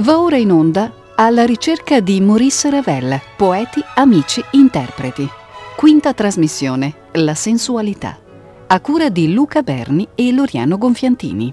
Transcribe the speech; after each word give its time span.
Va 0.00 0.18
ora 0.18 0.38
in 0.38 0.50
onda 0.50 0.90
alla 1.14 1.44
ricerca 1.44 2.00
di 2.00 2.22
Maurice 2.22 2.70
Ravel, 2.70 3.20
poeti, 3.36 3.82
amici, 3.96 4.42
interpreti. 4.52 5.28
Quinta 5.76 6.14
trasmissione, 6.14 6.94
La 7.12 7.34
sensualità, 7.34 8.18
a 8.66 8.80
cura 8.80 9.10
di 9.10 9.30
Luca 9.34 9.60
Berni 9.60 10.08
e 10.14 10.32
Loriano 10.32 10.78
Gonfiantini. 10.78 11.52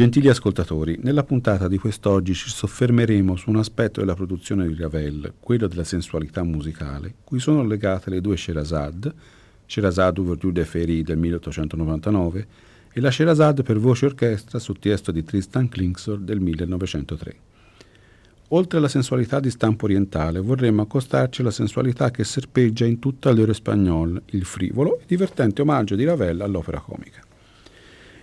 Gentili 0.00 0.30
ascoltatori, 0.30 0.98
nella 1.02 1.24
puntata 1.24 1.68
di 1.68 1.76
quest'oggi 1.76 2.32
ci 2.32 2.48
soffermeremo 2.48 3.36
su 3.36 3.50
un 3.50 3.56
aspetto 3.56 4.00
della 4.00 4.14
produzione 4.14 4.66
di 4.66 4.74
Ravel, 4.74 5.34
quello 5.38 5.66
della 5.66 5.84
sensualità 5.84 6.42
musicale, 6.42 7.16
cui 7.22 7.38
sono 7.38 7.62
legate 7.62 8.08
le 8.08 8.22
due 8.22 8.38
Sherazade, 8.38 9.12
Sherazade 9.66 10.20
Ouverture 10.20 10.54
de 10.54 10.64
Ferry 10.64 11.02
del 11.02 11.18
1899 11.18 12.46
e 12.94 13.00
la 13.02 13.10
Sherazade 13.10 13.62
per 13.62 13.78
voce 13.78 14.06
e 14.06 14.08
orchestra 14.08 14.58
su 14.58 14.72
testo 14.72 15.12
di 15.12 15.22
Tristan 15.22 15.68
Klingsor 15.68 16.16
del 16.20 16.40
1903. 16.40 17.36
Oltre 18.48 18.78
alla 18.78 18.88
sensualità 18.88 19.38
di 19.38 19.50
stampo 19.50 19.84
orientale, 19.84 20.40
vorremmo 20.40 20.80
accostarci 20.80 21.42
alla 21.42 21.50
sensualità 21.50 22.10
che 22.10 22.24
serpeggia 22.24 22.86
in 22.86 23.00
tutta 23.00 23.30
l'euro 23.32 23.52
spagnol, 23.52 24.22
il 24.30 24.46
frivolo 24.46 24.98
e 24.98 25.04
divertente 25.06 25.60
omaggio 25.60 25.94
di 25.94 26.04
Ravel 26.04 26.40
all'opera 26.40 26.80
comica. 26.80 27.28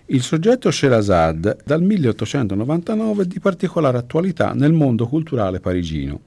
Il 0.10 0.22
soggetto 0.22 0.72
Sherazade 0.72 1.58
dal 1.66 1.84
1899 1.84 3.24
è 3.24 3.26
di 3.26 3.42
particolare 3.42 3.98
attualità 3.98 4.54
nel 4.54 4.72
mondo 4.72 5.06
culturale 5.06 5.60
parigino. 5.60 6.22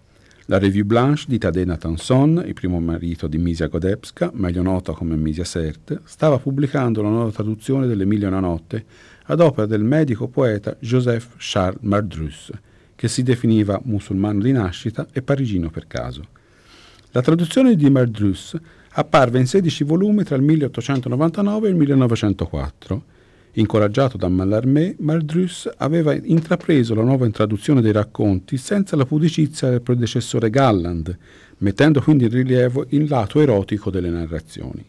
La 0.46 0.58
Revue 0.58 0.84
Blanche 0.84 1.24
di 1.26 1.38
Tadej 1.38 1.64
Natanson, 1.64 2.42
il 2.44 2.52
primo 2.52 2.78
marito 2.78 3.26
di 3.26 3.38
Misia 3.38 3.68
Godebska, 3.68 4.32
meglio 4.34 4.60
nota 4.60 4.92
come 4.92 5.16
Misia 5.16 5.44
Sert, 5.44 5.98
stava 6.04 6.38
pubblicando 6.38 7.00
la 7.00 7.08
nuova 7.08 7.30
traduzione 7.30 7.86
dell'Emilio 7.86 8.28
una 8.28 8.40
notte 8.40 8.84
ad 9.24 9.40
opera 9.40 9.66
del 9.66 9.82
medico 9.82 10.28
poeta 10.28 10.76
Joseph 10.78 11.36
Charles 11.38 11.80
Mardrus, 11.80 12.50
che 12.94 13.08
si 13.08 13.22
definiva 13.22 13.80
musulmano 13.84 14.42
di 14.42 14.52
nascita 14.52 15.06
e 15.10 15.22
parigino 15.22 15.70
per 15.70 15.86
caso. 15.86 16.22
La 17.12 17.22
traduzione 17.22 17.76
di 17.76 17.88
Mardrus 17.88 18.54
apparve 18.90 19.38
in 19.38 19.46
16 19.46 19.84
volumi 19.84 20.22
tra 20.22 20.36
il 20.36 20.42
1899 20.42 21.66
e 21.66 21.70
il 21.70 21.76
1904 21.76 23.04
Incoraggiato 23.54 24.16
da 24.16 24.28
Mallarmé, 24.28 24.94
Maldrus 24.98 25.68
aveva 25.78 26.14
intrapreso 26.14 26.94
la 26.94 27.02
nuova 27.02 27.26
introduzione 27.26 27.80
dei 27.80 27.90
racconti 27.90 28.56
senza 28.56 28.94
la 28.94 29.04
pudicizia 29.04 29.68
del 29.68 29.82
predecessore 29.82 30.50
Galland, 30.50 31.16
mettendo 31.58 32.00
quindi 32.00 32.24
in 32.24 32.30
rilievo 32.30 32.86
il 32.90 33.08
lato 33.08 33.40
erotico 33.40 33.90
delle 33.90 34.08
narrazioni. 34.08 34.84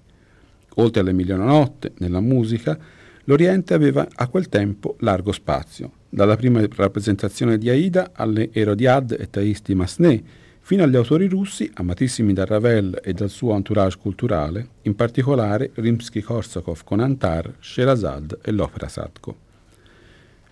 Oltre 0.76 1.02
alle 1.02 1.12
Milionotte, 1.12 1.94
nella 1.98 2.20
musica, 2.20 2.78
l'Oriente 3.24 3.74
aveva 3.74 4.08
a 4.14 4.28
quel 4.28 4.48
tempo 4.48 4.96
largo 5.00 5.32
spazio, 5.32 5.92
dalla 6.08 6.36
prima 6.36 6.64
rappresentazione 6.76 7.58
di 7.58 7.68
Aida 7.68 8.12
alle 8.14 8.50
Erodiad 8.52 9.18
e 9.20 9.28
Thais 9.30 9.64
di 9.64 9.74
Massenet, 9.74 10.24
fino 10.72 10.84
agli 10.84 10.96
autori 10.96 11.28
russi, 11.28 11.70
amatissimi 11.74 12.32
da 12.32 12.46
Ravel 12.46 13.02
e 13.04 13.12
dal 13.12 13.30
suo 13.30 13.54
entourage 13.54 13.98
culturale, 13.98 14.68
in 14.84 14.96
particolare 14.96 15.72
Rimsky-Korsakov 15.74 16.86
con 16.86 17.02
Antar, 17.02 17.56
Sherazade 17.60 18.38
e 18.42 18.52
l'opera 18.52 18.88
Sadko. 18.88 19.36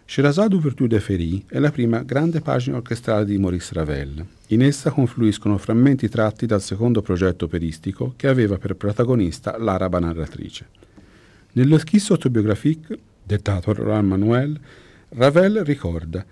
Sherazade 0.04 0.56
Ouverture 0.56 0.90
de 0.90 1.00
Ferry 1.00 1.46
è 1.48 1.58
la 1.60 1.72
prima 1.72 2.04
grande 2.04 2.42
pagina 2.42 2.76
orchestrale 2.76 3.24
di 3.24 3.38
Maurice 3.38 3.74
Ravel. 3.74 4.26
In 4.48 4.62
essa 4.62 4.92
confluiscono 4.92 5.58
frammenti 5.58 6.10
tratti 6.10 6.46
dal 6.46 6.62
secondo 6.62 7.02
progetto 7.02 7.46
operistico 7.46 8.14
che 8.18 8.28
aveva 8.28 8.58
per 8.58 8.76
protagonista 8.76 9.58
l'araba 9.58 10.00
narratrice. 10.00 10.68
Nello 11.54 11.78
schisso 11.78 12.12
autobiographique, 12.12 13.00
dettato 13.24 13.72
Roland 13.72 14.10
Manuel, 14.10 14.60
Ravel 15.12 15.64
ricorda 15.64 16.26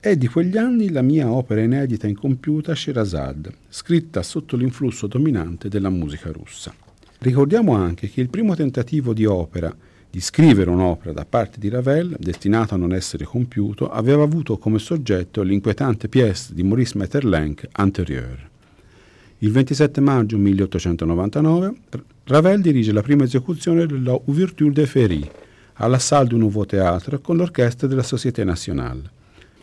è 0.00 0.16
di 0.16 0.28
quegli 0.28 0.56
anni 0.56 0.90
la 0.90 1.02
mia 1.02 1.28
opera 1.28 1.60
inedita 1.60 2.06
e 2.06 2.10
incompiuta 2.10 2.72
Sherazade, 2.72 3.52
scritta 3.68 4.22
sotto 4.22 4.56
l'influsso 4.56 5.08
dominante 5.08 5.68
della 5.68 5.90
musica 5.90 6.30
russa. 6.30 6.72
Ricordiamo 7.18 7.74
anche 7.74 8.08
che 8.08 8.20
il 8.20 8.28
primo 8.28 8.54
tentativo 8.54 9.12
di 9.12 9.24
opera, 9.24 9.74
di 10.08 10.20
scrivere 10.20 10.70
un'opera 10.70 11.12
da 11.12 11.24
parte 11.24 11.58
di 11.58 11.68
Ravel, 11.68 12.14
destinato 12.16 12.74
a 12.74 12.78
non 12.78 12.92
essere 12.94 13.24
compiuto, 13.24 13.90
aveva 13.90 14.22
avuto 14.22 14.56
come 14.56 14.78
soggetto 14.78 15.42
l'inquietante 15.42 16.08
pièce 16.08 16.54
di 16.54 16.62
Maurice 16.62 16.96
Maeterlinck 16.96 17.66
Antérieur. 17.72 18.48
Il 19.38 19.50
27 19.50 20.00
maggio 20.00 20.38
1899 20.38 21.72
Ravel 22.22 22.60
dirige 22.60 22.92
la 22.92 23.02
prima 23.02 23.24
esecuzione 23.24 23.84
della 23.84 24.12
Ouverture 24.12 24.70
de 24.70 24.86
Ferry 24.86 25.28
alla 25.74 25.98
Salle 25.98 26.28
du 26.28 26.36
Nouveau 26.36 26.64
Théâtre 26.64 27.20
con 27.20 27.36
l'orchestra 27.36 27.88
della 27.88 28.04
Société 28.04 28.44
Nationale. 28.44 29.16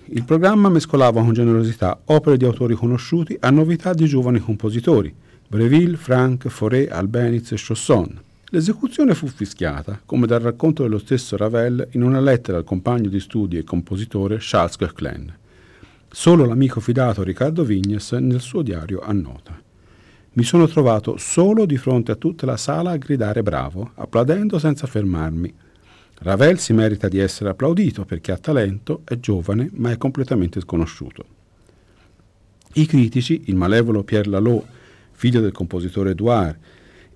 Il 0.10 0.24
programma 0.24 0.70
mescolava 0.70 1.22
con 1.22 1.34
generosità 1.34 2.00
opere 2.06 2.38
di 2.38 2.46
autori 2.46 2.76
conosciuti 2.76 3.36
a 3.40 3.50
novità 3.50 3.92
di 3.92 4.06
giovani 4.06 4.40
compositori, 4.40 5.12
Breville, 5.48 5.98
Franck, 5.98 6.48
Fauré, 6.48 6.88
Albeniz 6.88 7.52
e 7.52 7.56
Chausson. 7.58 8.22
L'esecuzione 8.50 9.16
fu 9.16 9.26
fischiata, 9.26 10.00
come 10.06 10.28
dal 10.28 10.42
racconto 10.42 10.84
dello 10.84 11.00
stesso 11.00 11.36
Ravel 11.38 11.88
in 11.92 12.04
una 12.04 12.20
lettera 12.20 12.60
al 12.60 12.64
compagno 12.64 13.10
di 13.10 13.20
studi 13.20 13.58
e 13.58 13.64
compositore 13.64 14.38
Charles 14.40 14.78
Coquelin. 14.78 15.34
Solo 16.08 16.46
l'amico 16.46 16.80
fidato 16.80 17.24
Riccardo 17.24 17.64
Vignes 17.64 18.12
nel 18.12 18.42
suo 18.42 18.62
diario 18.62 19.00
annota. 19.00 19.60
Mi 20.34 20.44
sono 20.44 20.68
trovato 20.68 21.18
solo 21.18 21.66
di 21.66 21.78
fronte 21.78 22.12
a 22.12 22.16
tutta 22.16 22.46
la 22.46 22.58
sala 22.58 22.92
a 22.92 22.98
gridare 22.98 23.42
bravo, 23.42 23.90
applaudendo 23.96 24.60
senza 24.60 24.86
fermarmi, 24.86 25.52
Ravel 26.20 26.60
si 26.60 26.74
merita 26.74 27.08
di 27.10 27.20
essere 27.20 27.50
applaudito 27.50 28.06
perché 28.06 28.32
ha 28.32 28.38
talento, 28.38 29.02
è 29.04 29.20
giovane, 29.20 29.70
ma 29.74 29.92
è 29.92 29.98
completamente 29.98 30.62
sconosciuto. 30.62 31.26
I 32.74 32.86
critici, 32.86 33.44
il 33.46 33.56
malevolo 33.56 34.04
Pierre 34.04 34.30
Lalot, 34.30 34.66
figlio 35.12 35.42
del 35.42 35.52
compositore 35.52 36.12
Edouard, 36.12 36.58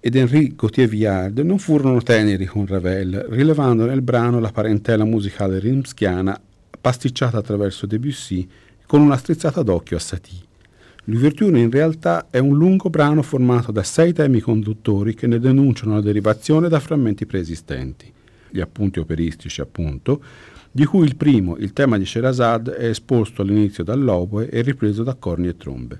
ed 0.01 0.15
Henri 0.15 0.55
Gauthier 0.55 0.87
Villard 0.87 1.39
non 1.39 1.59
furono 1.59 2.01
teneri 2.01 2.45
con 2.45 2.65
Ravel, 2.65 3.25
rilevando 3.29 3.85
nel 3.85 4.01
brano 4.01 4.39
la 4.39 4.51
parentela 4.51 5.03
musicale 5.03 5.59
rimschiana 5.59 6.39
pasticciata 6.79 7.37
attraverso 7.37 7.85
Debussy 7.85 8.47
con 8.85 9.01
una 9.01 9.17
strizzata 9.17 9.61
d'occhio 9.61 9.97
a 9.97 9.99
Satie. 9.99 10.47
L'ouverture 11.05 11.59
in 11.59 11.71
realtà 11.71 12.27
è 12.29 12.37
un 12.37 12.55
lungo 12.55 12.89
brano 12.89 13.21
formato 13.21 13.71
da 13.71 13.83
sei 13.83 14.13
temi 14.13 14.39
conduttori 14.39 15.13
che 15.13 15.27
ne 15.27 15.39
denunciano 15.39 15.95
la 15.95 16.01
derivazione 16.01 16.69
da 16.69 16.79
frammenti 16.79 17.25
preesistenti 17.25 18.13
gli 18.51 18.59
appunti 18.59 18.99
operistici 18.99 19.61
appunto, 19.61 20.21
di 20.71 20.85
cui 20.85 21.05
il 21.05 21.15
primo, 21.15 21.57
il 21.57 21.73
tema 21.73 21.97
di 21.97 22.05
Sherazade, 22.05 22.75
è 22.75 22.85
esposto 22.85 23.41
all'inizio 23.41 23.83
dall'oboe 23.83 24.49
e 24.49 24.61
ripreso 24.61 25.03
da 25.03 25.15
corni 25.15 25.47
e 25.47 25.57
trombe. 25.57 25.99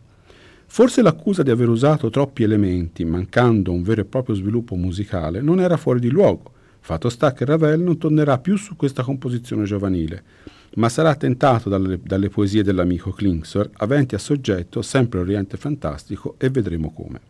Forse 0.67 1.01
l'accusa 1.01 1.41
di 1.41 1.49
aver 1.49 1.67
usato 1.67 2.11
troppi 2.11 2.43
elementi, 2.43 3.03
mancando 3.03 3.71
un 3.71 3.81
vero 3.81 4.01
e 4.01 4.05
proprio 4.05 4.35
sviluppo 4.35 4.75
musicale, 4.75 5.41
non 5.41 5.59
era 5.59 5.77
fuori 5.77 5.99
di 5.99 6.09
luogo. 6.09 6.53
Fatto 6.79 7.09
sta 7.09 7.33
che 7.33 7.43
Ravel 7.43 7.79
non 7.81 7.97
tornerà 7.97 8.37
più 8.37 8.55
su 8.55 8.75
questa 8.75 9.01
composizione 9.01 9.63
giovanile, 9.63 10.23
ma 10.75 10.87
sarà 10.87 11.15
tentato 11.15 11.69
dalle, 11.69 11.99
dalle 12.03 12.29
poesie 12.29 12.63
dell'amico 12.63 13.11
Klingsor, 13.11 13.71
aventi 13.77 14.13
a 14.13 14.19
soggetto 14.19 14.83
sempre 14.83 15.19
Oriente 15.19 15.57
fantastico, 15.57 16.35
e 16.37 16.49
vedremo 16.49 16.91
come. 16.91 17.28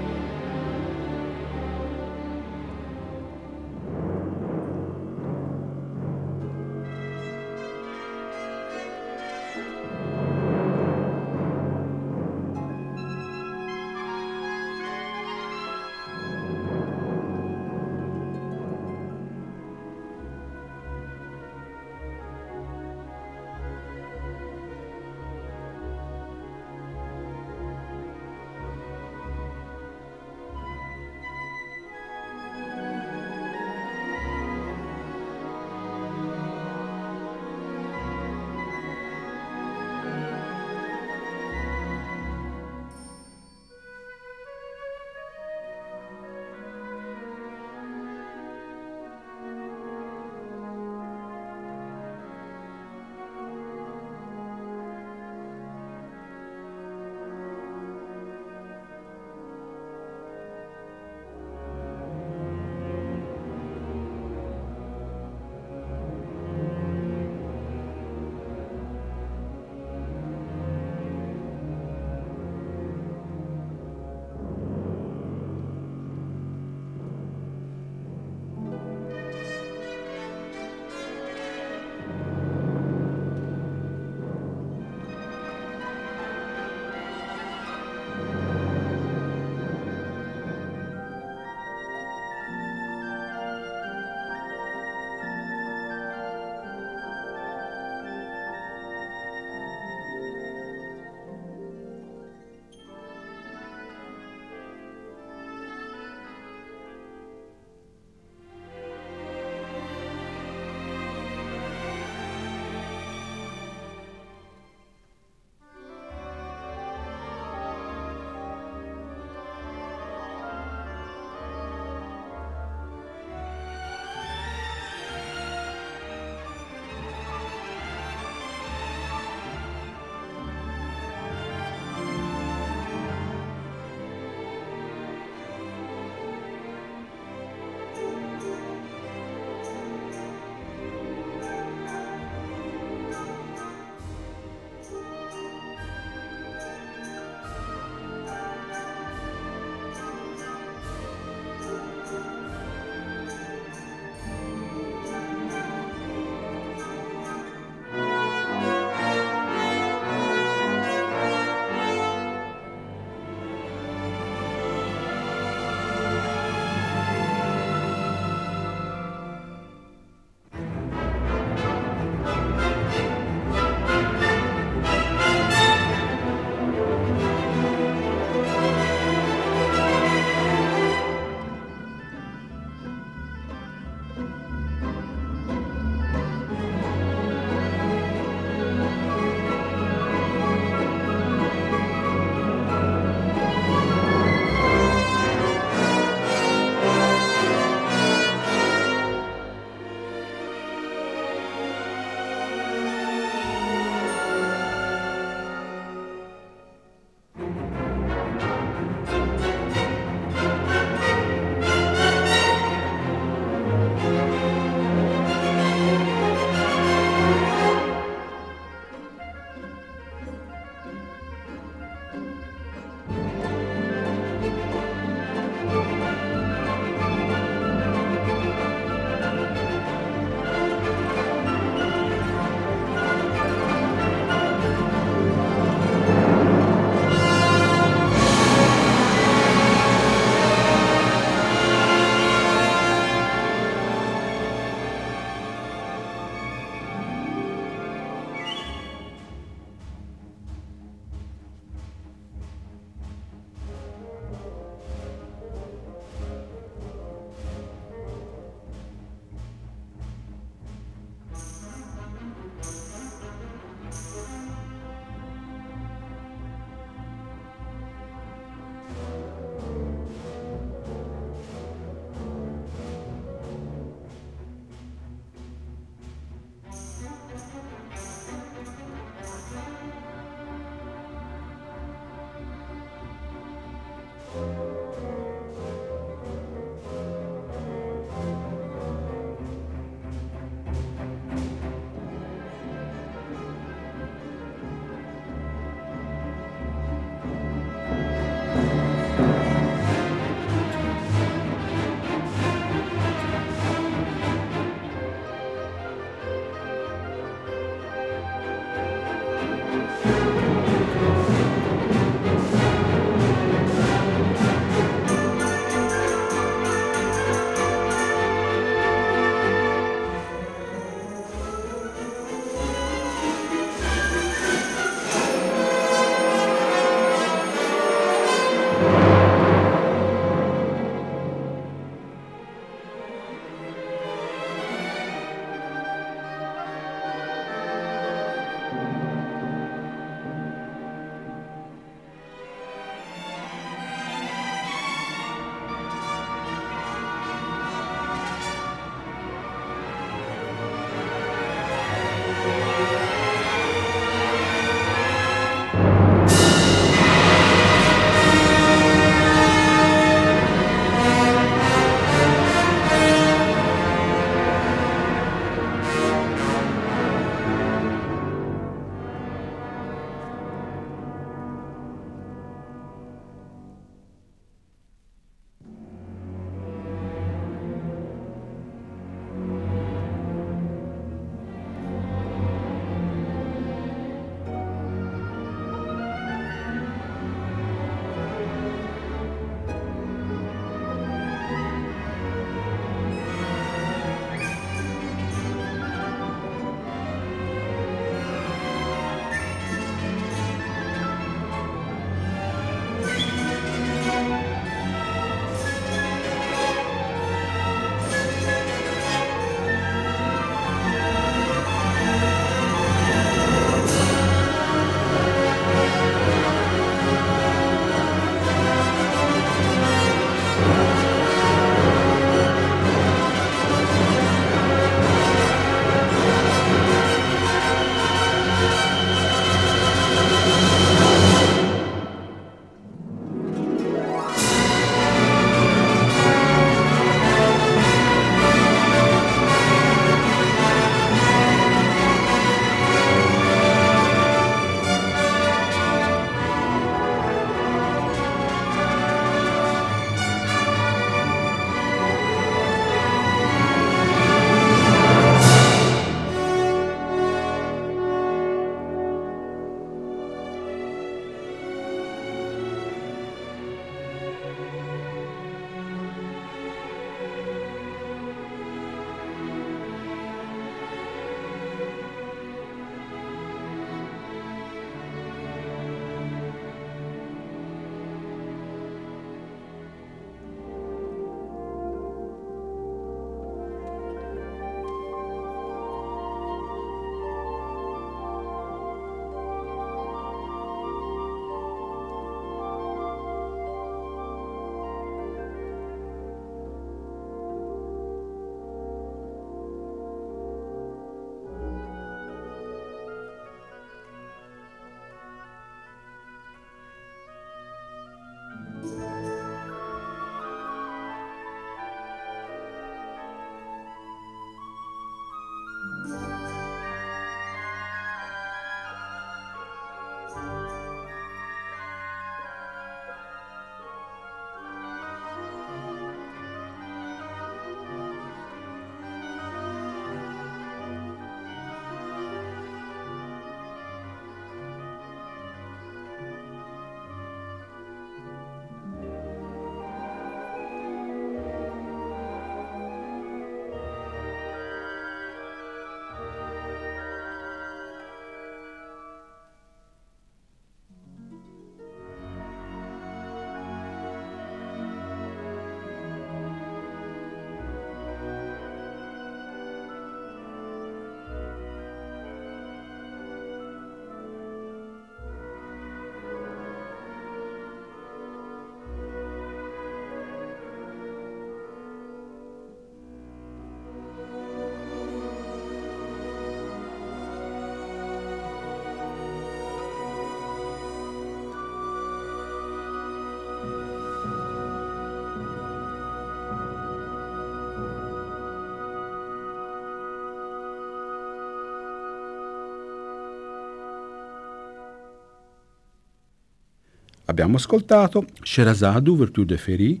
Abbiamo 597.28 597.56
ascoltato 597.56 598.24
Sherazade, 598.40 599.10
Ouverture 599.10 599.46
de 599.46 599.56
Ferry, 599.56 600.00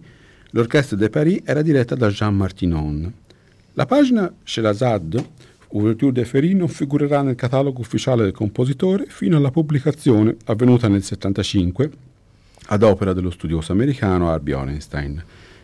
l'orchestra 0.50 0.96
de 0.96 1.10
Paris 1.10 1.40
era 1.44 1.60
diretta 1.60 1.96
da 1.96 2.08
Jean 2.08 2.36
Martinon. 2.36 3.12
La 3.72 3.84
pagina 3.84 4.32
Sherazade, 4.44 5.30
Ouverture 5.70 6.12
de 6.12 6.24
Ferry, 6.24 6.54
non 6.54 6.68
figurerà 6.68 7.22
nel 7.22 7.34
catalogo 7.34 7.80
ufficiale 7.80 8.22
del 8.22 8.32
compositore 8.32 9.06
fino 9.08 9.36
alla 9.36 9.50
pubblicazione 9.50 10.36
avvenuta 10.44 10.86
nel 10.86 11.02
1975 11.02 11.90
ad 12.66 12.82
opera 12.84 13.12
dello 13.12 13.32
studioso 13.32 13.72
americano 13.72 14.30
Harvey 14.30 14.54
Orenstein, 14.54 15.20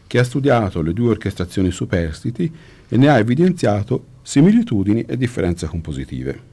che 0.08 0.18
ha 0.18 0.24
studiato 0.24 0.82
le 0.82 0.92
due 0.92 1.10
orchestrazioni 1.10 1.70
superstiti 1.70 2.52
e 2.88 2.96
ne 2.96 3.08
ha 3.08 3.18
evidenziato 3.18 4.06
similitudini 4.22 5.02
e 5.02 5.16
differenze 5.16 5.68
compositive. 5.68 6.50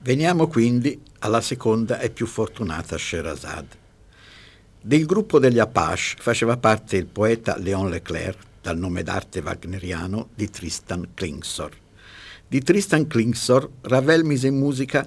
Veniamo 0.00 0.46
quindi 0.46 0.98
alla 1.18 1.42
seconda 1.42 2.00
e 2.00 2.08
più 2.08 2.24
fortunata 2.24 2.96
Sherazade. 2.96 3.77
Del 4.80 5.06
gruppo 5.06 5.40
degli 5.40 5.58
Apache 5.58 6.16
faceva 6.20 6.56
parte 6.56 6.96
il 6.96 7.06
poeta 7.06 7.58
Léon 7.58 7.90
Leclerc, 7.90 8.38
dal 8.62 8.78
nome 8.78 9.02
d'arte 9.02 9.40
wagneriano 9.40 10.28
di 10.36 10.48
Tristan 10.48 11.08
Klingsor. 11.14 11.72
Di 12.46 12.62
Tristan 12.62 13.08
Klingsor 13.08 13.68
Ravel 13.82 14.24
mise 14.24 14.46
in 14.46 14.56
musica 14.56 15.04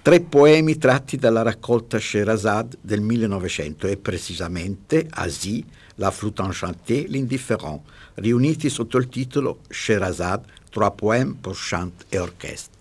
tre 0.00 0.20
poemi 0.22 0.78
tratti 0.78 1.18
dalla 1.18 1.42
raccolta 1.42 1.98
Sherazade 1.98 2.78
del 2.80 3.02
1900 3.02 3.86
e 3.86 3.98
precisamente 3.98 5.06
Asie, 5.10 5.62
La 5.96 6.10
flûte 6.10 6.40
enchantée, 6.40 7.04
L'Indifferent, 7.06 7.82
riuniti 8.14 8.70
sotto 8.70 8.96
il 8.96 9.08
titolo 9.08 9.60
Sherazade, 9.68 10.46
trois 10.70 10.90
poèmes 10.90 11.36
pour 11.38 11.54
chant 11.54 11.92
et 12.08 12.18
orchestre. 12.18 12.71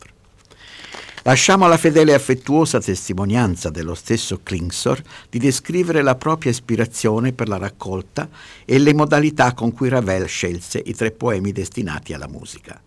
Lasciamo 1.23 1.65
alla 1.65 1.77
fedele 1.77 2.13
e 2.13 2.15
affettuosa 2.15 2.79
testimonianza 2.79 3.69
dello 3.69 3.93
stesso 3.93 4.39
Klingsor 4.41 5.03
di 5.29 5.37
descrivere 5.37 6.01
la 6.01 6.15
propria 6.15 6.49
ispirazione 6.49 7.31
per 7.31 7.47
la 7.47 7.59
raccolta 7.59 8.27
e 8.65 8.79
le 8.79 8.91
modalità 8.95 9.53
con 9.53 9.71
cui 9.71 9.87
Ravel 9.87 10.27
scelse 10.27 10.81
i 10.83 10.95
tre 10.95 11.11
poemi 11.11 11.51
destinati 11.51 12.13
alla 12.13 12.27
musica. 12.27 12.81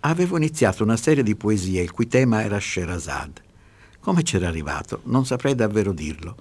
Avevo 0.00 0.38
iniziato 0.38 0.84
una 0.84 0.96
serie 0.96 1.22
di 1.22 1.36
poesie 1.36 1.82
il 1.82 1.90
cui 1.90 2.08
tema 2.08 2.42
era 2.42 2.58
Sherazade. 2.58 3.42
Come 4.00 4.22
c'era 4.22 4.48
arrivato? 4.48 5.00
Non 5.04 5.26
saprei 5.26 5.54
davvero 5.54 5.92
dirlo. 5.92 6.36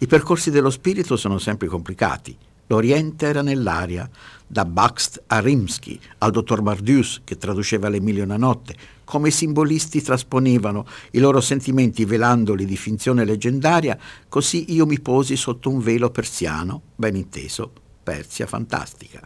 I 0.00 0.08
percorsi 0.08 0.50
dello 0.50 0.70
spirito 0.70 1.16
sono 1.16 1.38
sempre 1.38 1.68
complicati. 1.68 2.36
L'Oriente 2.70 3.26
era 3.26 3.42
nell'aria, 3.42 4.08
da 4.46 4.64
Bakst 4.64 5.24
a 5.26 5.40
Rimsky, 5.40 5.98
al 6.18 6.30
dottor 6.30 6.62
Mardius 6.62 7.20
che 7.24 7.36
traduceva 7.36 7.88
l'Emilio 7.88 8.22
una 8.22 8.36
notte, 8.36 8.76
come 9.02 9.28
i 9.28 9.32
simbolisti 9.32 10.00
trasponevano 10.00 10.86
i 11.10 11.18
loro 11.18 11.40
sentimenti 11.40 12.04
velandoli 12.04 12.64
di 12.64 12.76
finzione 12.76 13.24
leggendaria, 13.24 13.98
così 14.28 14.72
io 14.72 14.86
mi 14.86 15.00
posi 15.00 15.34
sotto 15.34 15.68
un 15.68 15.80
velo 15.80 16.10
persiano, 16.10 16.82
ben 16.94 17.16
inteso, 17.16 17.72
Persia 18.04 18.46
fantastica. 18.46 19.20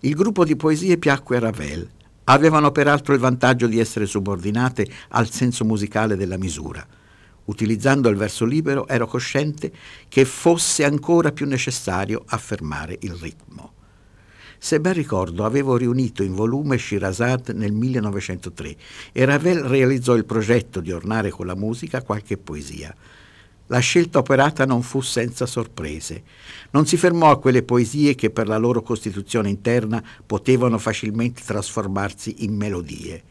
Il 0.00 0.14
gruppo 0.14 0.44
di 0.44 0.54
poesie 0.54 0.98
piacque 0.98 1.38
a 1.38 1.40
Ravel. 1.40 1.88
Avevano 2.24 2.70
peraltro 2.70 3.14
il 3.14 3.20
vantaggio 3.20 3.66
di 3.66 3.78
essere 3.78 4.04
subordinate 4.04 4.86
al 5.08 5.30
senso 5.30 5.64
musicale 5.64 6.16
della 6.16 6.36
misura. 6.36 6.86
Utilizzando 7.46 8.08
il 8.08 8.16
verso 8.16 8.44
libero 8.44 8.88
ero 8.88 9.06
cosciente 9.06 9.70
che 10.08 10.24
fosse 10.24 10.84
ancora 10.84 11.32
più 11.32 11.46
necessario 11.46 12.22
affermare 12.26 12.96
il 13.00 13.12
ritmo. 13.14 13.72
Se 14.58 14.80
ben 14.80 14.94
ricordo, 14.94 15.44
avevo 15.44 15.76
riunito 15.76 16.22
in 16.22 16.34
volume 16.34 16.78
Shirazad 16.78 17.50
nel 17.50 17.72
1903 17.72 18.76
e 19.12 19.24
Ravel 19.26 19.60
realizzò 19.60 20.14
il 20.14 20.24
progetto 20.24 20.80
di 20.80 20.90
ornare 20.90 21.28
con 21.28 21.44
la 21.44 21.54
musica 21.54 22.02
qualche 22.02 22.38
poesia. 22.38 22.94
La 23.66 23.78
scelta 23.78 24.18
operata 24.18 24.64
non 24.64 24.82
fu 24.82 25.02
senza 25.02 25.44
sorprese. 25.44 26.22
Non 26.70 26.86
si 26.86 26.96
fermò 26.96 27.30
a 27.30 27.38
quelle 27.38 27.62
poesie 27.62 28.14
che 28.14 28.30
per 28.30 28.46
la 28.46 28.56
loro 28.56 28.80
costituzione 28.80 29.50
interna 29.50 30.02
potevano 30.24 30.78
facilmente 30.78 31.42
trasformarsi 31.44 32.44
in 32.44 32.54
melodie 32.54 33.22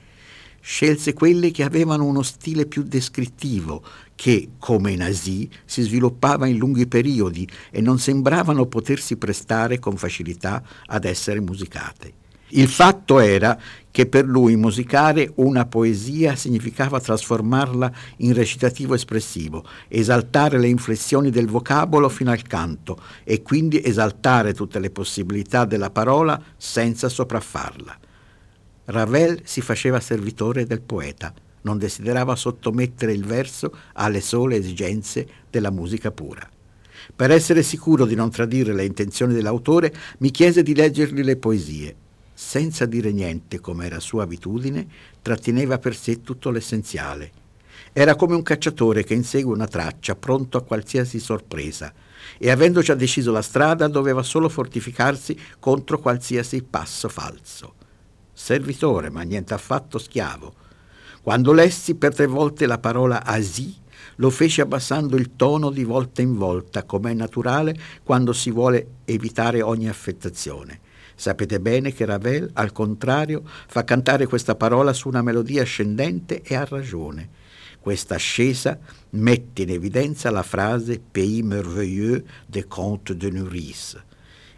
scelse 0.65 1.11
quelle 1.11 1.51
che 1.51 1.63
avevano 1.63 2.05
uno 2.05 2.21
stile 2.21 2.65
più 2.65 2.83
descrittivo, 2.83 3.83
che, 4.15 4.51
come 4.59 4.93
in 4.93 5.03
Asie, 5.03 5.49
si 5.65 5.81
sviluppava 5.81 6.47
in 6.47 6.57
lunghi 6.57 6.87
periodi 6.87 7.45
e 7.69 7.81
non 7.81 7.99
sembravano 7.99 8.65
potersi 8.67 9.17
prestare 9.17 9.77
con 9.77 9.97
facilità 9.97 10.63
ad 10.85 11.03
essere 11.03 11.41
musicate. 11.41 12.13
Il 12.55 12.69
fatto 12.69 13.19
era 13.19 13.59
che 13.91 14.05
per 14.05 14.25
lui 14.25 14.55
musicare 14.55 15.31
una 15.35 15.65
poesia 15.65 16.35
significava 16.35 17.01
trasformarla 17.01 17.91
in 18.17 18.33
recitativo 18.33 18.93
espressivo, 18.93 19.65
esaltare 19.89 20.59
le 20.59 20.67
inflessioni 20.67 21.29
del 21.29 21.47
vocabolo 21.47 22.07
fino 22.07 22.31
al 22.31 22.43
canto 22.43 23.01
e 23.25 23.41
quindi 23.41 23.83
esaltare 23.83 24.53
tutte 24.53 24.79
le 24.79 24.91
possibilità 24.91 25.65
della 25.65 25.89
parola 25.89 26.41
senza 26.55 27.09
sopraffarla. 27.09 27.99
Ravel 28.85 29.41
si 29.45 29.61
faceva 29.61 30.01
servitore 30.01 30.65
del 30.65 30.81
poeta, 30.81 31.33
non 31.61 31.77
desiderava 31.77 32.35
sottomettere 32.35 33.13
il 33.13 33.23
verso 33.23 33.73
alle 33.93 34.19
sole 34.19 34.57
esigenze 34.57 35.25
della 35.49 35.71
musica 35.71 36.11
pura. 36.11 36.49
Per 37.15 37.31
essere 37.31 37.63
sicuro 37.63 38.05
di 38.05 38.15
non 38.15 38.29
tradire 38.29 38.73
le 38.73 38.83
intenzioni 38.83 39.33
dell'autore, 39.33 39.93
mi 40.19 40.31
chiese 40.31 40.63
di 40.63 40.75
leggergli 40.75 41.21
le 41.21 41.37
poesie. 41.37 41.95
Senza 42.33 42.85
dire 42.85 43.11
niente, 43.11 43.61
come 43.61 43.85
era 43.85 44.01
sua 44.01 44.23
abitudine, 44.23 44.85
tratteneva 45.21 45.77
per 45.77 45.95
sé 45.95 46.21
tutto 46.21 46.49
l'essenziale. 46.49 47.31
Era 47.93 48.15
come 48.15 48.35
un 48.35 48.43
cacciatore 48.43 49.03
che 49.05 49.13
insegue 49.13 49.53
una 49.53 49.67
traccia, 49.67 50.15
pronto 50.15 50.57
a 50.57 50.63
qualsiasi 50.63 51.19
sorpresa, 51.19 51.93
e 52.37 52.49
avendo 52.49 52.81
già 52.81 52.95
deciso 52.95 53.31
la 53.31 53.41
strada, 53.41 53.87
doveva 53.87 54.23
solo 54.23 54.49
fortificarsi 54.49 55.37
contro 55.59 55.99
qualsiasi 55.99 56.63
passo 56.63 57.07
falso. 57.07 57.75
Servitore, 58.33 59.09
ma 59.09 59.21
niente 59.21 59.53
affatto 59.53 59.97
schiavo 59.97 60.63
quando 61.23 61.53
lessi 61.53 61.95
per 61.95 62.13
tre 62.13 62.27
volte 62.27 62.65
la 62.65 62.79
parola 62.79 63.23
Asi, 63.23 63.73
lo 64.17 64.29
fece 64.29 64.59
abbassando 64.59 65.15
il 65.15 65.37
tono 65.37 65.69
di 65.69 65.85
volta 65.85 66.21
in 66.21 66.35
volta, 66.35 66.83
come 66.83 67.11
è 67.11 67.13
naturale 67.13 67.73
quando 68.03 68.33
si 68.33 68.51
vuole 68.51 68.87
evitare 69.05 69.61
ogni 69.61 69.87
affettazione. 69.87 70.81
Sapete 71.15 71.61
bene 71.61 71.93
che 71.93 72.03
Ravel, 72.03 72.49
al 72.51 72.73
contrario, 72.73 73.41
fa 73.45 73.85
cantare 73.85 74.27
questa 74.27 74.55
parola 74.55 74.91
su 74.91 75.07
una 75.07 75.21
melodia 75.21 75.61
ascendente 75.61 76.41
e 76.41 76.55
ha 76.55 76.65
ragione. 76.65 77.29
Questa 77.79 78.15
ascesa 78.15 78.77
mette 79.11 79.61
in 79.61 79.69
evidenza 79.69 80.29
la 80.29 80.43
frase 80.43 80.99
Pays 80.99 81.41
merveilleux 81.41 82.21
des 82.47 82.65
contes 82.67 83.15
de 83.15 83.29
Nuris. 83.29 83.95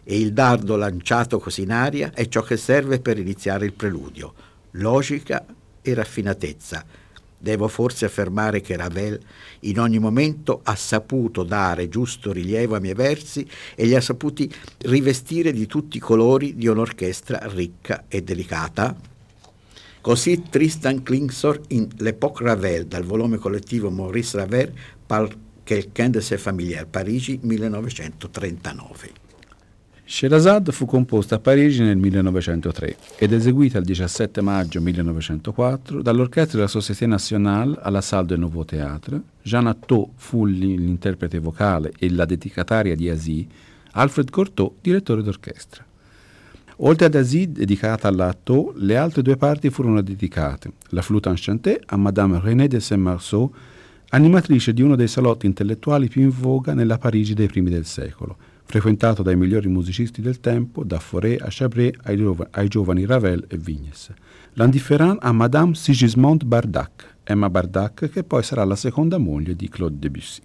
E 0.08 0.20
il 0.20 0.32
dardo 0.32 0.76
lanciato 0.76 1.40
così 1.40 1.62
in 1.62 1.72
aria 1.72 2.12
è 2.14 2.28
ciò 2.28 2.40
che 2.42 2.56
serve 2.56 3.00
per 3.00 3.18
iniziare 3.18 3.66
il 3.66 3.72
preludio. 3.72 4.32
Logica 4.72 5.44
e 5.82 5.94
raffinatezza. 5.94 6.84
Devo 7.36 7.66
forse 7.66 8.04
affermare 8.04 8.60
che 8.60 8.76
Ravel 8.76 9.20
in 9.60 9.80
ogni 9.80 9.98
momento 9.98 10.60
ha 10.62 10.76
saputo 10.76 11.42
dare 11.42 11.88
giusto 11.88 12.30
rilievo 12.30 12.76
ai 12.76 12.80
miei 12.80 12.94
versi 12.94 13.44
e 13.74 13.84
li 13.84 13.96
ha 13.96 14.00
saputi 14.00 14.48
rivestire 14.82 15.52
di 15.52 15.66
tutti 15.66 15.96
i 15.96 16.00
colori 16.00 16.54
di 16.54 16.68
un'orchestra 16.68 17.40
ricca 17.50 18.04
e 18.06 18.22
delicata. 18.22 18.94
Così 20.00 20.44
Tristan 20.48 21.02
Klingsor 21.02 21.62
in 21.70 21.88
L'époque 21.96 22.46
Ravel 22.46 22.86
dal 22.86 23.02
volume 23.02 23.38
collettivo 23.38 23.90
Maurice 23.90 24.36
Ravel 24.36 24.72
par 25.04 25.28
quelqu'un 25.64 26.10
de 26.10 26.20
ses 26.20 26.40
familières, 26.40 26.86
Parigi 26.86 27.40
1939. 27.42 29.25
Sherazade 30.08 30.70
fu 30.70 30.86
composta 30.86 31.34
a 31.34 31.38
Parigi 31.40 31.82
nel 31.82 31.96
1903 31.96 32.96
ed 33.18 33.32
eseguita 33.32 33.78
il 33.78 33.84
17 33.84 34.40
maggio 34.40 34.80
1904 34.80 36.00
dall'orchestra 36.00 36.58
della 36.58 36.70
Société 36.70 37.06
Nationale 37.06 37.76
alla 37.82 38.00
Salle 38.00 38.26
de 38.26 38.36
Nouveau 38.36 38.64
Théâtre. 38.64 39.20
Jean 39.42 39.66
Attot 39.66 40.10
fu 40.14 40.44
l'interprete 40.44 41.40
vocale 41.40 41.92
e 41.98 42.08
la 42.12 42.24
dedicataria 42.24 42.94
di 42.94 43.10
Asie, 43.10 43.46
Alfred 43.94 44.30
Cortot, 44.30 44.74
direttore 44.80 45.24
d'orchestra. 45.24 45.84
Oltre 46.76 47.06
ad 47.06 47.14
Asie, 47.16 47.50
dedicata 47.50 48.06
alla 48.06 48.28
Attot, 48.28 48.76
le 48.76 48.96
altre 48.96 49.22
due 49.22 49.36
parti 49.36 49.70
furono 49.70 50.02
dedicate. 50.02 50.70
La 50.90 51.02
flûte 51.02 51.30
enchantée 51.30 51.80
a 51.84 51.96
Madame 51.96 52.38
René 52.38 52.68
de 52.68 52.78
Saint-Marceau, 52.78 53.52
animatrice 54.10 54.72
di 54.72 54.82
uno 54.82 54.94
dei 54.94 55.08
salotti 55.08 55.46
intellettuali 55.46 56.06
più 56.06 56.22
in 56.22 56.30
voga 56.30 56.74
nella 56.74 56.96
Parigi 56.96 57.34
dei 57.34 57.48
primi 57.48 57.70
del 57.70 57.86
secolo 57.86 58.54
frequentato 58.66 59.22
dai 59.22 59.36
migliori 59.36 59.68
musicisti 59.68 60.20
del 60.20 60.40
tempo, 60.40 60.84
da 60.84 60.98
Fauré 60.98 61.36
a 61.36 61.46
Chabré 61.48 61.94
ai, 62.02 62.16
giov- 62.16 62.48
ai 62.50 62.68
giovani 62.68 63.06
Ravel 63.06 63.44
e 63.48 63.56
Vignes. 63.56 64.12
L'indifferent 64.54 65.18
a 65.22 65.32
Madame 65.32 65.74
Sigismond 65.74 66.44
Bardac, 66.44 67.16
Emma 67.22 67.48
Bardac, 67.48 68.10
che 68.10 68.24
poi 68.24 68.42
sarà 68.42 68.64
la 68.64 68.76
seconda 68.76 69.18
moglie 69.18 69.54
di 69.54 69.68
Claude 69.68 69.98
Debussy. 69.98 70.42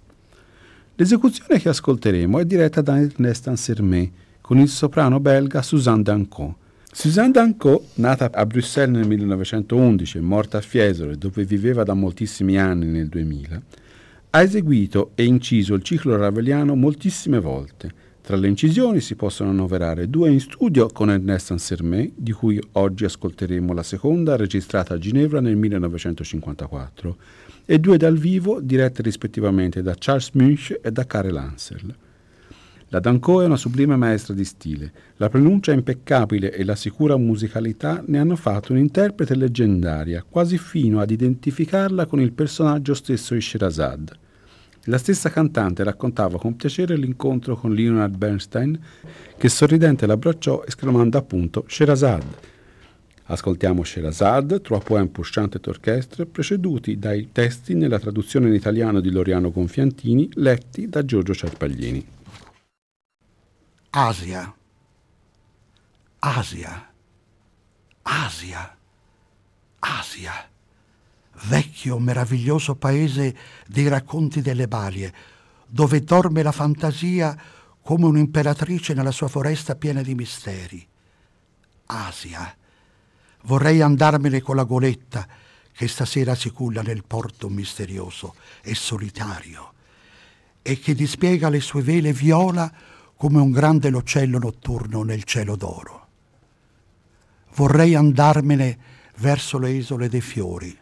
L'esecuzione 0.94 1.58
che 1.58 1.68
ascolteremo 1.68 2.38
è 2.38 2.44
diretta 2.44 2.80
da 2.80 3.00
Ernest 3.00 3.48
Ansermet 3.48 4.12
con 4.40 4.58
il 4.58 4.68
soprano 4.68 5.18
belga 5.18 5.62
Suzanne 5.62 6.02
Dancon. 6.02 6.54
Suzanne 6.92 7.32
Dancon, 7.32 7.80
nata 7.94 8.30
a 8.30 8.44
Bruxelles 8.46 8.94
nel 8.94 9.08
1911 9.08 10.18
e 10.18 10.20
morta 10.20 10.58
a 10.58 10.60
Fiesole, 10.60 11.16
dove 11.16 11.44
viveva 11.44 11.82
da 11.82 11.94
moltissimi 11.94 12.58
anni 12.58 12.86
nel 12.86 13.08
2000, 13.08 13.62
Ha 14.30 14.42
eseguito 14.42 15.10
e 15.14 15.24
inciso 15.24 15.74
il 15.74 15.82
ciclo 15.82 16.16
raveliano 16.16 16.74
moltissime 16.74 17.38
volte. 17.38 18.01
Tra 18.22 18.36
le 18.36 18.46
incisioni 18.46 19.00
si 19.00 19.16
possono 19.16 19.50
annoverare 19.50 20.08
due 20.08 20.30
in 20.30 20.38
studio 20.38 20.86
con 20.86 21.10
Ernest 21.10 21.46
Saint-Sermé, 21.46 22.12
di 22.14 22.30
cui 22.30 22.62
oggi 22.72 23.04
ascolteremo 23.04 23.72
la 23.72 23.82
seconda, 23.82 24.36
registrata 24.36 24.94
a 24.94 24.98
Ginevra 24.98 25.40
nel 25.40 25.56
1954, 25.56 27.16
e 27.66 27.80
due 27.80 27.96
dal 27.96 28.16
vivo, 28.16 28.60
dirette 28.60 29.02
rispettivamente 29.02 29.82
da 29.82 29.96
Charles 29.98 30.30
Munch 30.34 30.78
e 30.80 30.92
da 30.92 31.04
Karel 31.04 31.36
Ansel. 31.36 31.94
La 32.90 33.00
Danco 33.00 33.40
è 33.40 33.46
una 33.46 33.56
sublime 33.56 33.96
maestra 33.96 34.34
di 34.34 34.44
stile. 34.44 34.92
La 35.16 35.28
pronuncia 35.28 35.72
impeccabile 35.72 36.52
e 36.52 36.62
la 36.62 36.76
sicura 36.76 37.16
musicalità 37.16 38.04
ne 38.06 38.18
hanno 38.20 38.36
fatto 38.36 38.70
un'interprete 38.70 39.34
leggendaria, 39.34 40.24
quasi 40.28 40.58
fino 40.58 41.00
ad 41.00 41.10
identificarla 41.10 42.06
con 42.06 42.20
il 42.20 42.30
personaggio 42.30 42.94
stesso 42.94 43.34
di 43.34 43.40
Sherazade. 43.40 44.21
La 44.86 44.98
stessa 44.98 45.30
cantante 45.30 45.84
raccontava 45.84 46.38
con 46.38 46.56
piacere 46.56 46.96
l'incontro 46.96 47.56
con 47.56 47.72
Leonard 47.72 48.16
Bernstein, 48.16 48.78
che 49.36 49.48
sorridente 49.48 50.06
l'abbracciò 50.06 50.64
esclamando 50.66 51.18
appunto 51.18 51.64
Sherazade. 51.68 52.50
Ascoltiamo 53.26 53.84
Sherazade, 53.84 54.60
trois 54.60 54.82
poèmes 54.82 55.12
pour 55.12 55.28
orchestre, 55.66 56.26
preceduti 56.26 56.98
dai 56.98 57.28
testi 57.30 57.74
nella 57.74 58.00
traduzione 58.00 58.48
in 58.48 58.54
italiano 58.54 59.00
di 59.00 59.10
Loriano 59.10 59.52
Gonfiantini, 59.52 60.28
letti 60.34 60.88
da 60.88 61.04
Giorgio 61.04 61.34
Cerpaglini. 61.34 62.04
Asia, 63.90 64.52
Asia, 66.18 66.92
Asia, 68.02 68.76
Asia, 69.78 70.51
vecchio 71.44 71.98
meraviglioso 71.98 72.76
paese 72.76 73.36
dei 73.66 73.88
racconti 73.88 74.40
delle 74.40 74.68
balie, 74.68 75.12
dove 75.66 76.02
dorme 76.02 76.42
la 76.42 76.52
fantasia 76.52 77.36
come 77.82 78.06
un'imperatrice 78.06 78.94
nella 78.94 79.10
sua 79.10 79.28
foresta 79.28 79.74
piena 79.74 80.02
di 80.02 80.14
misteri. 80.14 80.86
Asia, 81.86 82.56
vorrei 83.42 83.80
andarmene 83.80 84.40
con 84.40 84.56
la 84.56 84.64
goletta 84.64 85.26
che 85.72 85.88
stasera 85.88 86.34
si 86.34 86.50
culla 86.50 86.82
nel 86.82 87.04
porto 87.04 87.48
misterioso 87.48 88.34
e 88.62 88.74
solitario 88.74 89.72
e 90.62 90.78
che 90.78 90.94
dispiega 90.94 91.48
le 91.48 91.60
sue 91.60 91.82
vele 91.82 92.12
viola 92.12 92.72
come 93.16 93.40
un 93.40 93.50
grande 93.50 93.88
l'uccello 93.88 94.38
notturno 94.38 95.02
nel 95.02 95.24
cielo 95.24 95.56
d'oro. 95.56 96.06
Vorrei 97.54 97.94
andarmene 97.94 98.78
verso 99.16 99.58
le 99.58 99.70
isole 99.70 100.08
dei 100.08 100.20
fiori, 100.20 100.76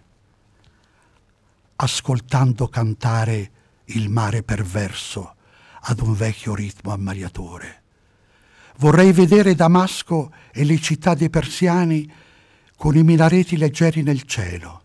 ascoltando 1.82 2.68
cantare 2.68 3.50
il 3.86 4.08
mare 4.08 4.42
perverso 4.42 5.36
ad 5.82 6.00
un 6.00 6.14
vecchio 6.14 6.54
ritmo 6.54 6.92
ammaliatore. 6.92 7.82
Vorrei 8.76 9.12
vedere 9.12 9.54
Damasco 9.54 10.32
e 10.52 10.64
le 10.64 10.78
città 10.78 11.14
dei 11.14 11.30
persiani 11.30 12.10
con 12.76 12.96
i 12.96 13.02
minareti 13.02 13.56
leggeri 13.56 14.02
nel 14.02 14.22
cielo. 14.22 14.82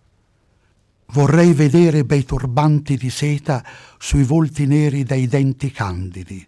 Vorrei 1.08 1.54
vedere 1.54 2.04
bei 2.04 2.24
turbanti 2.24 2.98
di 2.98 3.10
seta 3.10 3.64
sui 3.98 4.24
volti 4.24 4.66
neri 4.66 5.04
dai 5.04 5.28
denti 5.28 5.72
candidi 5.72 6.46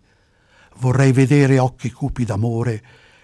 Vorrei 0.80 1.12
vedere 1.12 1.58
occhi 1.58 1.92
cupi 1.92 2.24
d'amore 2.24 2.84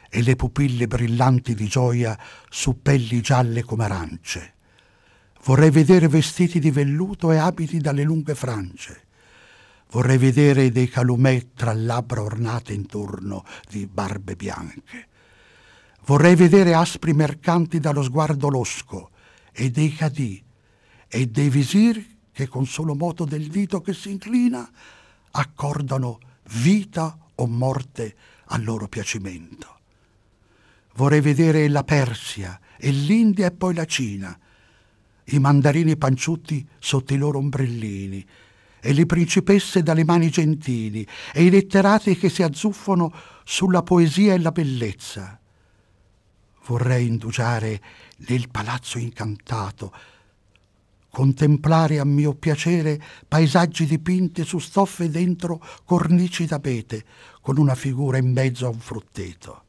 e 0.09 0.23
le 0.23 0.35
pupille 0.35 0.87
brillanti 0.87 1.53
di 1.53 1.67
gioia 1.67 2.17
su 2.49 2.81
pelli 2.81 3.21
gialle 3.21 3.63
come 3.63 3.83
arance. 3.83 4.52
Vorrei 5.45 5.71
vedere 5.71 6.07
vestiti 6.07 6.59
di 6.59 6.71
velluto 6.71 7.31
e 7.31 7.37
abiti 7.37 7.79
dalle 7.79 8.03
lunghe 8.03 8.33
frange. 8.33 9.07
Vorrei 9.91 10.17
vedere 10.17 10.71
dei 10.71 10.87
calumè 10.87 11.47
tra 11.53 11.73
labbra 11.73 12.21
ornate 12.21 12.73
intorno 12.73 13.43
di 13.69 13.85
barbe 13.85 14.35
bianche. 14.35 15.07
Vorrei 16.05 16.35
vedere 16.35 16.73
aspri 16.73 17.13
mercanti 17.13 17.79
dallo 17.79 18.03
sguardo 18.03 18.49
losco 18.49 19.11
e 19.51 19.69
dei 19.69 19.93
cadì 19.93 20.43
e 21.07 21.27
dei 21.27 21.49
visir 21.49 22.03
che 22.31 22.47
con 22.47 22.65
solo 22.65 22.95
moto 22.95 23.25
del 23.25 23.47
dito 23.47 23.81
che 23.81 23.93
si 23.93 24.11
inclina 24.11 24.67
accordano 25.31 26.19
vita 26.53 27.17
o 27.35 27.47
morte 27.47 28.15
al 28.45 28.63
loro 28.63 28.87
piacimento. 28.87 29.79
Vorrei 30.95 31.21
vedere 31.21 31.67
la 31.67 31.83
Persia 31.83 32.59
e 32.77 32.91
l'India 32.91 33.47
e 33.47 33.51
poi 33.51 33.73
la 33.73 33.85
Cina, 33.85 34.37
i 35.25 35.39
mandarini 35.39 35.97
panciutti 35.97 36.67
sotto 36.79 37.13
i 37.13 37.17
loro 37.17 37.37
ombrellini, 37.37 38.25
e 38.79 38.93
le 38.93 39.05
principesse 39.05 39.81
dalle 39.81 40.03
mani 40.03 40.29
gentili, 40.29 41.07
e 41.33 41.43
i 41.43 41.49
letterati 41.49 42.17
che 42.17 42.29
si 42.29 42.43
azzuffano 42.43 43.13
sulla 43.45 43.81
poesia 43.81 44.33
e 44.33 44.39
la 44.39 44.51
bellezza. 44.51 45.39
Vorrei 46.65 47.07
indugiare 47.07 47.81
nel 48.27 48.49
palazzo 48.49 48.97
incantato, 48.97 49.93
contemplare 51.09 51.99
a 51.99 52.05
mio 52.05 52.33
piacere 52.33 53.01
paesaggi 53.27 53.85
dipinti 53.85 54.43
su 54.43 54.59
stoffe 54.59 55.09
dentro 55.09 55.63
cornici 55.85 56.45
d'abete, 56.45 57.05
con 57.39 57.57
una 57.57 57.75
figura 57.75 58.17
in 58.17 58.31
mezzo 58.31 58.65
a 58.65 58.69
un 58.69 58.79
frutteto. 58.79 59.63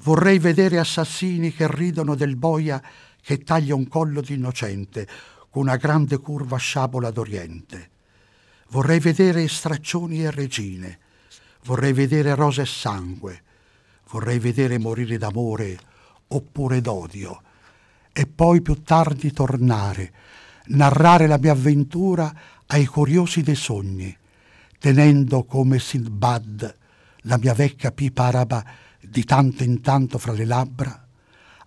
Vorrei 0.00 0.38
vedere 0.38 0.78
assassini 0.78 1.52
che 1.52 1.66
ridono 1.68 2.14
del 2.14 2.36
boia 2.36 2.82
che 3.26 3.38
taglia 3.38 3.74
un 3.74 3.88
collo 3.88 4.20
di 4.20 4.34
innocente 4.34 5.04
con 5.50 5.62
una 5.62 5.74
grande 5.74 6.18
curva 6.18 6.58
sciabola 6.58 7.10
d'Oriente. 7.10 7.90
Vorrei 8.68 9.00
vedere 9.00 9.48
straccioni 9.48 10.22
e 10.22 10.30
regine. 10.30 11.00
Vorrei 11.64 11.92
vedere 11.92 12.36
rose 12.36 12.62
e 12.62 12.66
sangue. 12.66 13.42
Vorrei 14.10 14.38
vedere 14.38 14.78
morire 14.78 15.18
d'amore 15.18 15.76
oppure 16.28 16.80
d'odio 16.80 17.42
e 18.12 18.28
poi 18.28 18.62
più 18.62 18.84
tardi 18.84 19.32
tornare, 19.32 20.12
narrare 20.66 21.26
la 21.26 21.38
mia 21.38 21.50
avventura 21.50 22.32
ai 22.66 22.86
curiosi 22.86 23.42
dei 23.42 23.56
sogni, 23.56 24.16
tenendo 24.78 25.42
come 25.42 25.80
Sindbad 25.80 26.76
la 27.22 27.38
mia 27.38 27.54
vecchia 27.54 27.90
pipa 27.90 28.26
araba 28.26 28.64
di 29.00 29.24
tanto 29.24 29.64
in 29.64 29.80
tanto 29.80 30.16
fra 30.16 30.30
le 30.30 30.44
labbra 30.44 31.05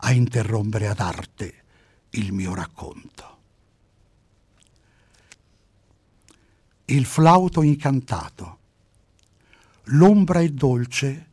a 0.02 0.12
interrompere 0.12 0.88
ad 0.88 1.00
arte 1.00 1.64
il 2.12 2.32
mio 2.32 2.54
racconto. 2.54 3.38
Il 6.86 7.06
flauto 7.06 7.62
incantato. 7.62 8.58
L'ombra 9.92 10.42
è 10.42 10.50
dolce 10.50 11.28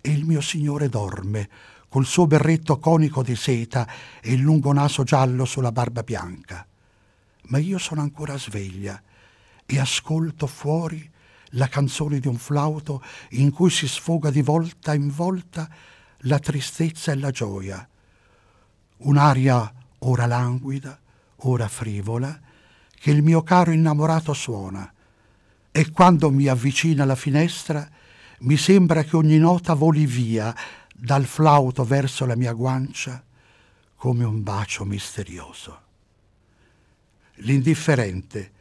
e 0.00 0.10
il 0.10 0.24
mio 0.24 0.40
Signore 0.40 0.88
dorme 0.88 1.48
col 1.88 2.06
suo 2.06 2.26
berretto 2.26 2.78
conico 2.78 3.22
di 3.22 3.34
seta 3.34 3.86
e 4.20 4.32
il 4.32 4.40
lungo 4.40 4.72
naso 4.72 5.02
giallo 5.02 5.44
sulla 5.44 5.72
barba 5.72 6.02
bianca. 6.02 6.66
Ma 7.48 7.58
io 7.58 7.78
sono 7.78 8.00
ancora 8.00 8.38
sveglia 8.38 9.02
e 9.66 9.78
ascolto 9.78 10.46
fuori 10.46 11.10
la 11.54 11.68
canzone 11.68 12.20
di 12.20 12.28
un 12.28 12.36
flauto 12.36 13.02
in 13.30 13.50
cui 13.50 13.70
si 13.70 13.88
sfoga 13.88 14.30
di 14.30 14.42
volta 14.42 14.94
in 14.94 15.10
volta 15.10 15.68
la 16.24 16.38
tristezza 16.38 17.12
e 17.12 17.16
la 17.16 17.30
gioia. 17.30 17.88
Un'aria 19.02 19.72
ora 20.00 20.26
languida, 20.26 20.98
ora 21.42 21.68
frivola, 21.68 22.38
che 22.94 23.10
il 23.10 23.22
mio 23.22 23.42
caro 23.42 23.70
innamorato 23.70 24.34
suona. 24.34 24.92
E 25.72 25.90
quando 25.90 26.30
mi 26.30 26.48
avvicina 26.48 27.04
alla 27.04 27.14
finestra, 27.14 27.88
mi 28.40 28.56
sembra 28.56 29.02
che 29.04 29.16
ogni 29.16 29.38
nota 29.38 29.74
voli 29.74 30.04
via 30.04 30.54
dal 30.94 31.24
flauto 31.24 31.84
verso 31.84 32.26
la 32.26 32.36
mia 32.36 32.52
guancia 32.52 33.22
come 33.96 34.24
un 34.24 34.42
bacio 34.42 34.84
misterioso. 34.84 35.80
L'indifferente, 37.36 38.52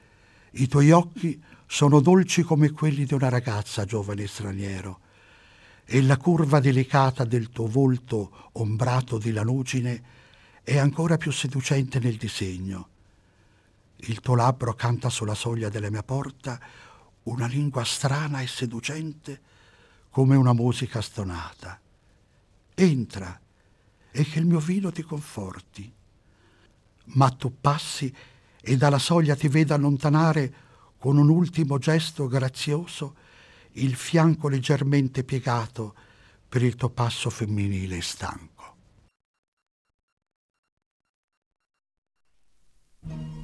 i 0.52 0.68
tuoi 0.68 0.92
occhi 0.92 1.42
sono 1.66 2.00
dolci 2.00 2.44
come 2.44 2.72
quelli 2.72 3.04
di 3.04 3.14
una 3.14 3.30
ragazza 3.30 3.84
giovane 3.84 4.26
straniero, 4.26 5.00
e 5.84 6.02
la 6.02 6.18
curva 6.18 6.60
delicata 6.60 7.26
del 7.26 7.50
tuo 7.50 7.68
volto 7.68 8.50
ombrato 8.54 9.18
di 9.18 9.32
lanugine 9.32 10.04
è 10.70 10.78
ancora 10.78 11.18
più 11.18 11.32
seducente 11.32 11.98
nel 11.98 12.18
disegno. 12.18 12.90
Il 14.02 14.20
tuo 14.20 14.36
labbro 14.36 14.76
canta 14.76 15.10
sulla 15.10 15.34
soglia 15.34 15.68
della 15.68 15.90
mia 15.90 16.04
porta 16.04 16.60
una 17.24 17.48
lingua 17.48 17.84
strana 17.84 18.42
e 18.42 18.48
seducente 18.48 19.42
come 20.12 20.36
una 20.36 20.54
musica 20.54 21.02
stonata 21.02 21.80
entra 22.76 23.42
e 24.12 24.24
che 24.24 24.38
il 24.38 24.46
mio 24.46 24.60
vino 24.60 24.92
ti 24.92 25.02
conforti. 25.02 25.92
Ma 27.16 27.32
tu 27.32 27.60
passi 27.60 28.16
e 28.62 28.78
dalla 28.78 29.00
soglia 29.00 29.36
ti 29.36 29.48
veda 29.48 29.74
allontanare 29.74 30.54
con 31.00 31.18
un 31.18 31.30
ultimo 31.30 31.80
gesto 31.80 32.28
grazioso 32.28 33.16
il 33.72 33.96
fianco 33.96 34.48
leggermente 34.48 35.24
piegato 35.24 35.96
per 36.48 36.62
il 36.62 36.76
tuo 36.76 36.90
passo 36.90 37.32
femminile 37.32 37.98
e 37.98 38.02
stanco. 38.02 38.49
Thank 43.08 43.34
you. 43.34 43.39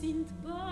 sind. 0.00 0.26
bei 0.44 0.67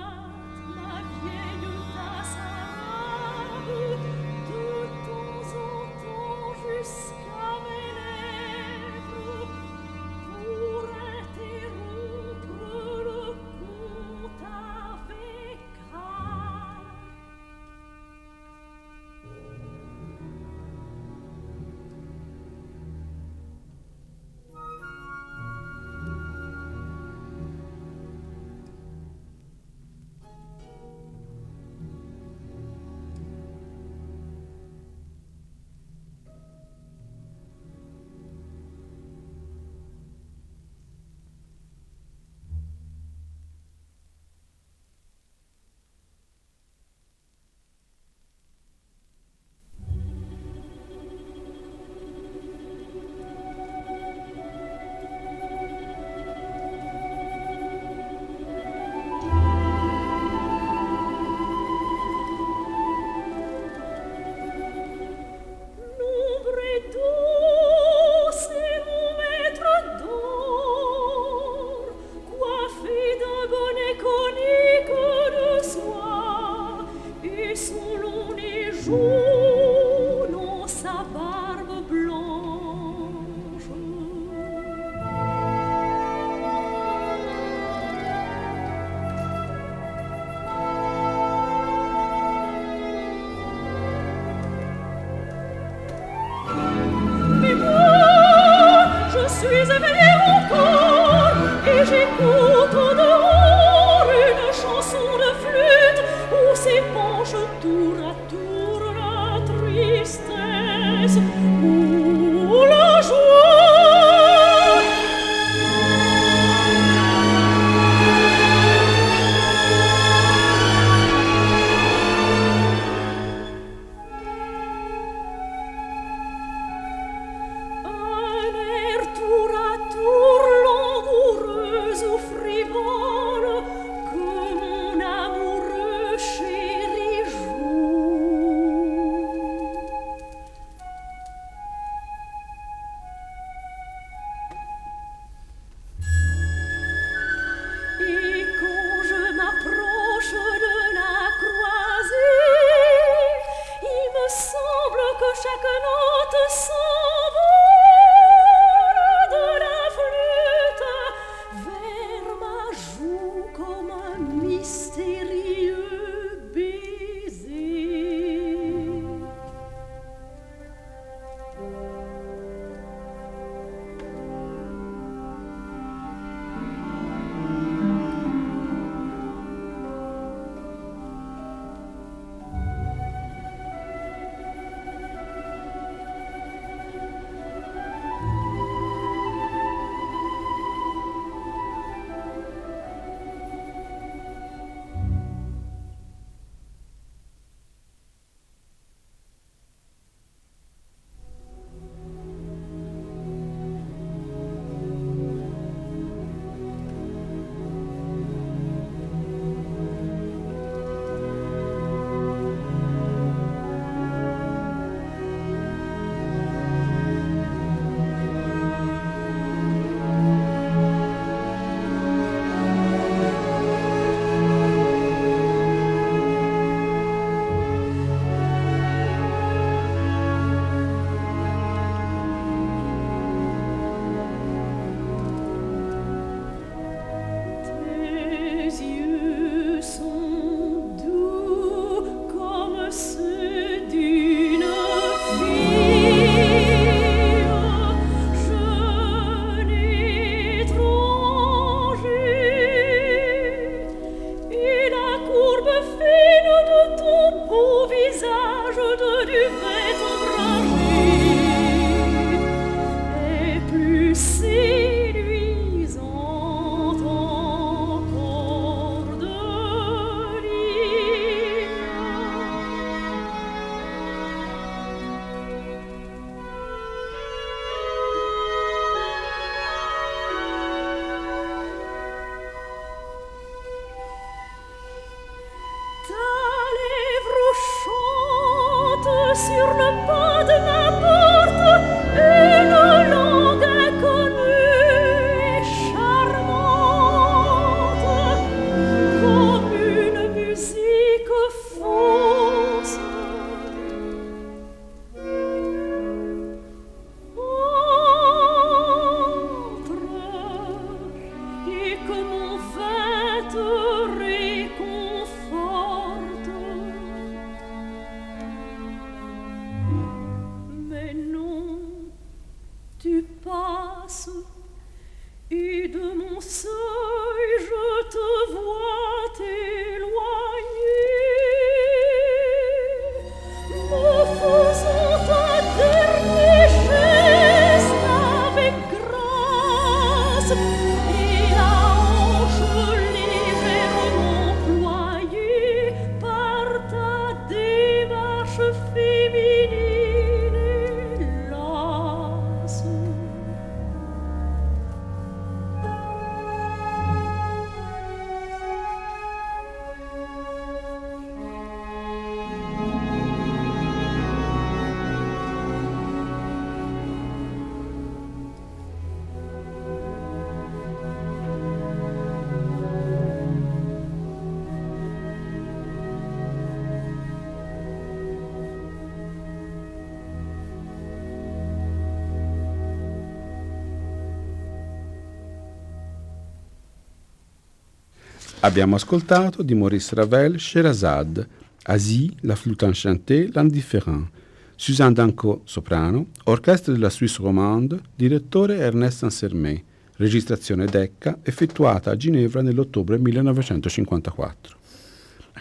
Abbiamo 388.66 388.96
ascoltato 388.96 389.62
di 389.62 389.74
Maurice 389.74 390.16
Ravel 390.16 390.58
Sherazade, 390.58 391.46
Asie, 391.84 392.32
la 392.40 392.56
flûte 392.56 392.84
enchantée, 392.84 393.48
l'indifférent, 393.52 394.26
Suzanne 394.74 395.14
Danco, 395.14 395.60
soprano, 395.62 396.30
orchestra 396.46 396.92
della 396.92 397.08
Suisse 397.08 397.40
romande, 397.40 398.00
direttore 398.16 398.78
Ernest 398.78 399.22
Ansermet, 399.22 399.84
registrazione 400.16 400.86
Decca, 400.86 401.38
effettuata 401.44 402.10
a 402.10 402.16
Ginevra 402.16 402.60
nell'ottobre 402.60 403.18
1954. 403.18 404.76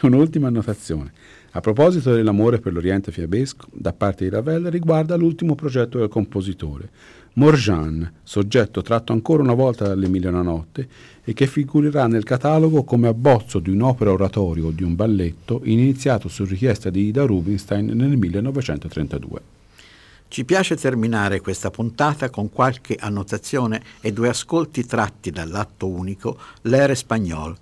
Un'ultima 0.08 0.48
annotazione. 0.48 1.12
A 1.52 1.62
proposito 1.62 2.14
dell'amore 2.14 2.60
per 2.60 2.74
l'Oriente 2.74 3.12
fiabesco, 3.12 3.68
da 3.72 3.92
parte 3.92 4.26
di 4.26 4.30
Ravel 4.30 4.66
riguarda 4.66 5.16
l'ultimo 5.16 5.56
progetto 5.56 5.98
del 5.98 6.10
compositore, 6.10 6.90
Morjan, 7.34 8.14
soggetto 8.24 8.82
tratto 8.82 9.14
ancora 9.14 9.42
una 9.42 9.54
volta 9.54 9.88
dall'Emilia 9.88 10.30
Notte 10.30 10.88
e 11.24 11.34
che 11.34 11.48
figurerà 11.48 12.08
nel 12.08 12.24
catalogo 12.24 12.84
come 12.84 13.08
abbozzo 13.08 13.60
di 13.60 13.72
un'opera 13.72 14.12
oratorio 14.12 14.68
o 14.68 14.72
di 14.72 14.84
un 14.84 14.96
balletto 14.96 15.62
iniziato 15.64 16.30
su 16.30 16.46
richiesta 16.46 16.90
di 16.90 17.08
Ida 17.08 17.26
Rubinstein 17.26 17.88
nel 17.88 18.16
1932. 18.16 19.42
Ci 20.28 20.44
piace 20.44 20.76
terminare 20.76 21.40
questa 21.40 21.72
puntata 21.72 22.30
con 22.30 22.50
qualche 22.50 22.96
annotazione 23.00 23.82
e 24.02 24.12
due 24.12 24.30
ascolti 24.30 24.86
tratti 24.86 25.32
dall'atto 25.32 25.88
unico 25.88 26.38
L'Ere 26.64 26.96
Spagnol, 26.96 27.56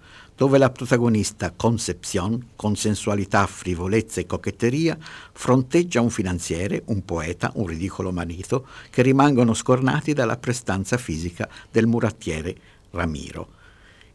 dove 0.44 0.58
la 0.58 0.72
protagonista 0.72 1.54
Concepción, 1.56 2.50
con 2.58 2.76
sensualità, 2.76 3.46
frivolezza 3.46 4.20
e 4.20 4.26
cochetteria, 4.26 4.98
fronteggia 5.32 6.02
un 6.02 6.10
finanziere, 6.10 6.82
un 6.88 7.06
poeta, 7.06 7.50
un 7.56 7.66
ridicolo 7.66 8.12
marito, 8.12 8.68
che 8.90 9.04
rimangono 9.04 9.54
scornati 9.54 10.12
dalla 10.12 10.36
prestanza 10.36 10.98
fisica 10.98 11.48
del 11.72 11.88
murattiere 11.88 12.54
Ramiro. 12.92 13.48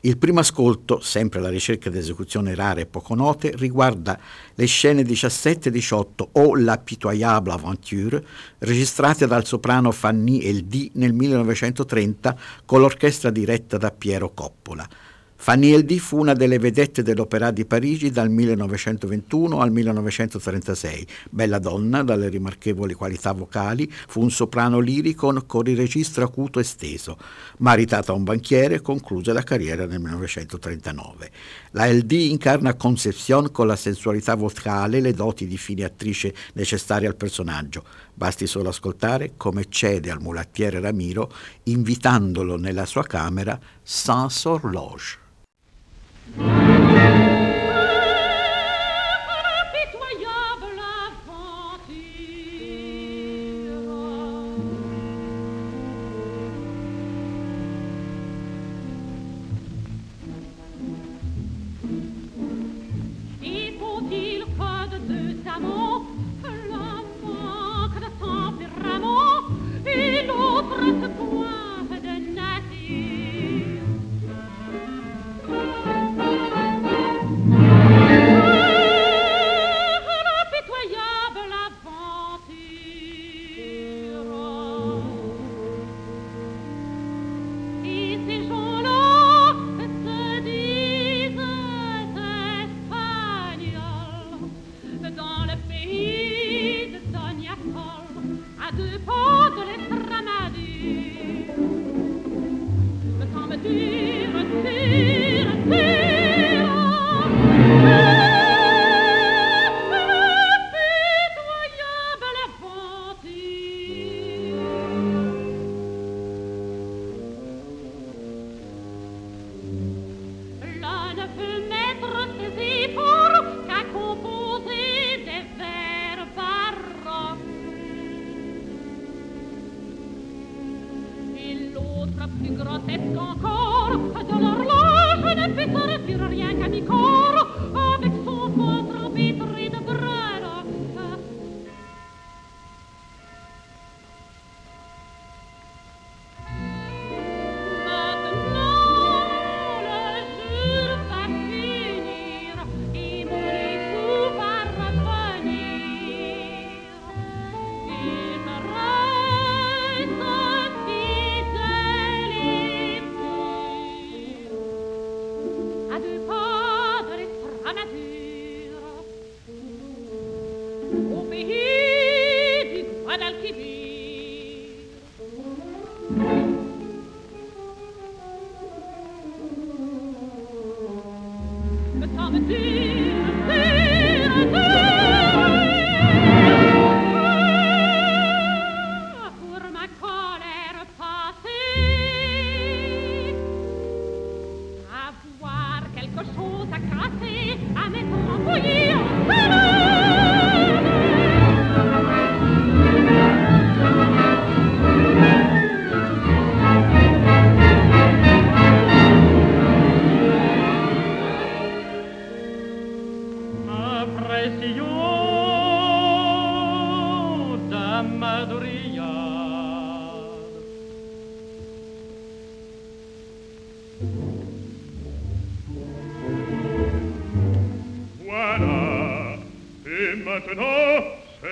Il 0.00 0.18
primo 0.18 0.40
ascolto, 0.40 1.00
sempre 1.00 1.38
alla 1.38 1.48
ricerca 1.48 1.88
di 1.88 1.96
esecuzioni 1.96 2.54
rare 2.54 2.82
e 2.82 2.86
poco 2.86 3.14
note, 3.14 3.54
riguarda 3.56 4.20
le 4.54 4.66
scene 4.66 5.04
17 5.04 5.70
e 5.70 5.72
18 5.72 6.28
o 6.32 6.56
La 6.56 6.76
pitoyable 6.76 7.54
aventure, 7.54 8.22
registrate 8.58 9.26
dal 9.26 9.46
soprano 9.46 9.92
Fanny 9.92 10.40
Eldi 10.40 10.90
nel 10.96 11.14
1930 11.14 12.36
con 12.66 12.82
l'orchestra 12.82 13.30
diretta 13.30 13.78
da 13.78 13.90
Piero 13.90 14.34
Coppola. 14.34 15.07
Fanny 15.40 15.70
Eldi 15.70 16.00
fu 16.00 16.18
una 16.18 16.34
delle 16.34 16.58
vedette 16.58 17.02
dell'Opera 17.02 17.52
di 17.52 17.64
Parigi 17.64 18.10
dal 18.10 18.28
1921 18.28 19.60
al 19.60 19.70
1936. 19.70 21.06
Bella 21.30 21.60
donna, 21.60 22.02
dalle 22.02 22.28
rimarchevoli 22.28 22.92
qualità 22.92 23.32
vocali, 23.32 23.90
fu 23.90 24.20
un 24.20 24.30
soprano 24.30 24.80
lirico 24.80 25.32
con 25.46 25.66
il 25.68 25.76
registro 25.76 26.24
acuto 26.24 26.58
esteso. 26.58 27.16
Maritata 27.58 28.12
a 28.12 28.16
un 28.16 28.24
banchiere, 28.24 28.82
concluse 28.82 29.32
la 29.32 29.44
carriera 29.44 29.86
nel 29.86 30.00
1939. 30.00 31.30
La 31.70 31.90
LD 31.90 32.12
incarna 32.12 32.74
Concepción 32.74 33.50
con 33.52 33.68
la 33.68 33.76
sensualità 33.76 34.34
vocale 34.34 34.98
e 34.98 35.00
le 35.00 35.14
doti 35.14 35.46
di 35.46 35.56
fine 35.56 35.84
attrice 35.84 36.34
necessarie 36.54 37.06
al 37.06 37.16
personaggio. 37.16 37.84
Basti 38.12 38.46
solo 38.46 38.70
ascoltare 38.70 39.34
come 39.36 39.66
cede 39.70 40.10
al 40.10 40.20
mulattiere 40.20 40.80
Ramiro 40.80 41.32
invitandolo 41.62 42.56
nella 42.58 42.84
sua 42.84 43.04
camera 43.04 43.58
sans 43.82 44.44
horloge. 44.44 45.26
Thank 46.36 46.72
you. 46.72 46.77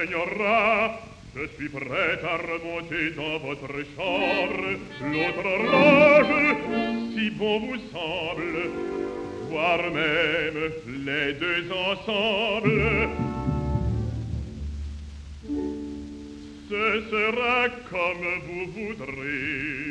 ignorera 0.06 1.00
Je 1.34 1.46
si 1.58 1.68
prêt 1.68 2.18
à 2.24 2.36
remonter 2.38 3.10
dans 3.14 3.38
votre 3.46 3.68
chambre 3.94 4.62
l'autre 5.02 5.46
horloge, 5.54 6.56
si 7.14 7.30
bon 7.30 7.58
vous 7.60 7.80
semble, 7.92 8.70
voire 9.50 9.82
même 9.92 10.72
les 11.04 11.34
deux 11.34 11.70
ensemble. 11.72 12.80
Ce 16.70 17.02
sera 17.10 17.68
comme 17.90 18.26
vous 18.46 18.66
voudrez. 18.72 19.85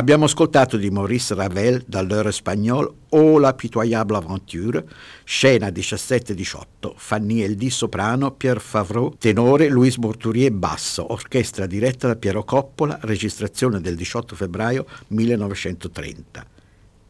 Abbiamo 0.00 0.24
ascoltato 0.24 0.78
di 0.78 0.88
Maurice 0.88 1.34
Ravel 1.34 1.84
dall'Heure 1.86 2.30
Espagnol 2.30 2.90
O 3.10 3.38
la 3.38 3.52
pitoyable 3.52 4.16
aventure, 4.16 4.88
scena 5.24 5.68
17-18, 5.68 6.94
Fanny 6.96 7.42
Eldi 7.42 7.68
soprano, 7.68 8.30
Pierre 8.30 8.60
Favreau 8.60 9.14
tenore, 9.18 9.68
Louis 9.68 9.94
Morturier 9.96 10.52
basso, 10.52 11.12
orchestra 11.12 11.66
diretta 11.66 12.06
da 12.06 12.16
Piero 12.16 12.44
Coppola, 12.44 12.98
registrazione 13.02 13.82
del 13.82 13.94
18 13.94 14.34
febbraio 14.34 14.86
1930. 15.08 16.46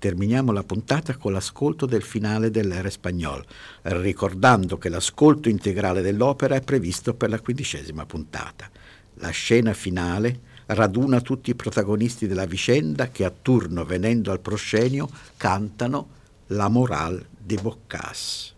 Terminiamo 0.00 0.50
la 0.50 0.64
puntata 0.64 1.16
con 1.16 1.32
l'ascolto 1.32 1.86
del 1.86 2.02
finale 2.02 2.50
dell'Era 2.50 2.88
Espagnol, 2.88 3.44
ricordando 3.82 4.78
che 4.78 4.88
l'ascolto 4.88 5.48
integrale 5.48 6.02
dell'opera 6.02 6.56
è 6.56 6.60
previsto 6.60 7.14
per 7.14 7.30
la 7.30 7.38
quindicesima 7.38 8.04
puntata. 8.04 8.68
La 9.14 9.30
scena 9.30 9.74
finale 9.74 10.48
raduna 10.72 11.20
tutti 11.20 11.50
i 11.50 11.54
protagonisti 11.54 12.26
della 12.26 12.44
vicenda 12.44 13.08
che 13.08 13.24
a 13.24 13.30
turno 13.30 13.84
venendo 13.84 14.30
al 14.30 14.40
proscenio 14.40 15.08
cantano 15.36 16.18
la 16.48 16.68
morale 16.68 17.26
di 17.38 17.56
Boccas. 17.56 18.54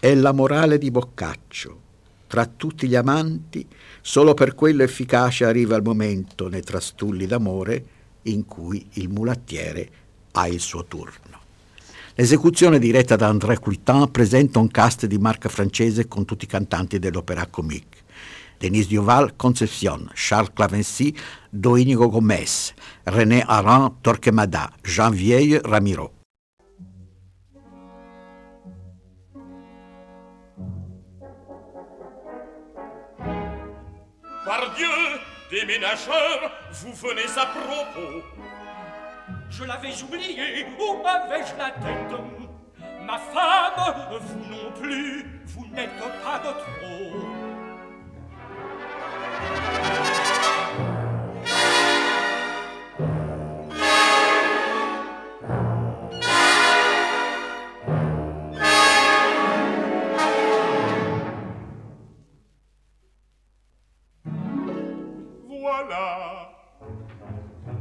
È 0.00 0.14
la 0.14 0.32
morale 0.32 0.78
di 0.78 0.90
Boccaccio. 0.90 1.86
Tra 2.26 2.46
tutti 2.46 2.86
gli 2.88 2.94
amanti, 2.94 3.66
solo 4.00 4.34
per 4.34 4.54
quello 4.54 4.82
efficace 4.82 5.44
arriva 5.44 5.76
il 5.76 5.82
momento 5.82 6.48
nei 6.48 6.62
trastulli 6.62 7.26
d'amore 7.26 7.84
in 8.22 8.44
cui 8.44 8.86
il 8.94 9.08
mulattiere 9.08 9.90
ha 10.32 10.46
il 10.46 10.60
suo 10.60 10.84
turno. 10.84 11.36
L'esecuzione 12.14 12.78
diretta 12.78 13.16
da 13.16 13.28
André 13.28 13.58
Couitin 13.58 14.10
presenta 14.10 14.58
un 14.58 14.68
cast 14.68 15.06
di 15.06 15.18
marca 15.18 15.48
francese 15.48 16.08
con 16.08 16.24
tutti 16.24 16.44
i 16.44 16.48
cantanti 16.48 16.98
dell'opera 16.98 17.46
comique. 17.46 18.06
Denise 18.60 18.88
Duval, 18.88 19.32
Concepcion, 19.36 20.08
Charles 20.14 20.50
Clavency, 20.50 21.14
Doinigo 21.52 22.08
Gomez, 22.08 22.74
René 23.06 23.44
Aran, 23.46 23.90
Torquemada, 24.02 24.70
Jean 24.84 25.10
Vieille, 25.10 25.60
Ramiro. 25.64 26.10
Par 34.44 34.74
Dieu, 34.76 34.86
déménageur, 35.50 36.50
vous 36.72 36.92
venez 36.94 37.28
à 37.36 37.46
propos. 37.46 38.22
Je 39.50 39.64
l'avais 39.64 40.02
oublié, 40.02 40.66
où 40.78 41.06
avais-je 41.06 41.56
la 41.58 41.70
tête? 41.70 42.18
Ma 43.06 43.18
femme, 43.18 44.20
vous 44.20 44.50
non 44.50 44.72
plus, 44.80 45.24
vous 45.46 45.66
n'êtes 45.74 45.98
pas 46.22 46.38
de 46.38 46.52
trop. 46.52 47.37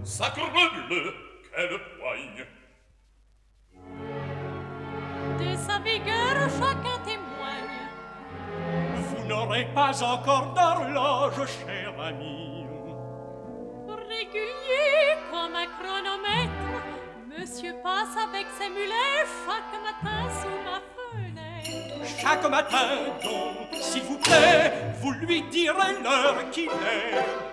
Sacrebleu, 0.08 1.14
quelle 1.53 1.78
poigne. 1.99 2.45
De 5.38 5.55
sa 5.58 5.80
vigueur, 5.80 6.47
chacun 6.58 6.97
témoigne. 7.03 7.89
Vous 8.95 9.26
n'aurez 9.28 9.66
pas 9.76 10.01
encore 10.01 10.53
d'horloge, 10.53 11.49
cher 11.66 11.93
ami. 11.99 12.66
Régulier 14.08 15.18
comme 15.30 15.53
un 15.53 15.68
chronomètre 15.76 16.51
Monsieur 17.38 17.74
passe 17.84 18.16
avec 18.16 18.47
ses 18.58 18.70
mulets 18.70 19.26
chaque 19.45 19.76
matin 19.84 20.30
sous 20.39 20.58
ma 20.64 20.80
fenêtre. 20.95 22.18
Chaque 22.18 22.49
matin, 22.49 22.88
donc, 23.22 23.76
s'il 23.82 24.03
vous 24.03 24.20
plaît, 24.20 24.72
vous 25.01 25.12
lui 25.12 25.41
direz 25.49 26.01
l'heure 26.01 26.49
qu'il 26.51 26.70
est 26.70 27.47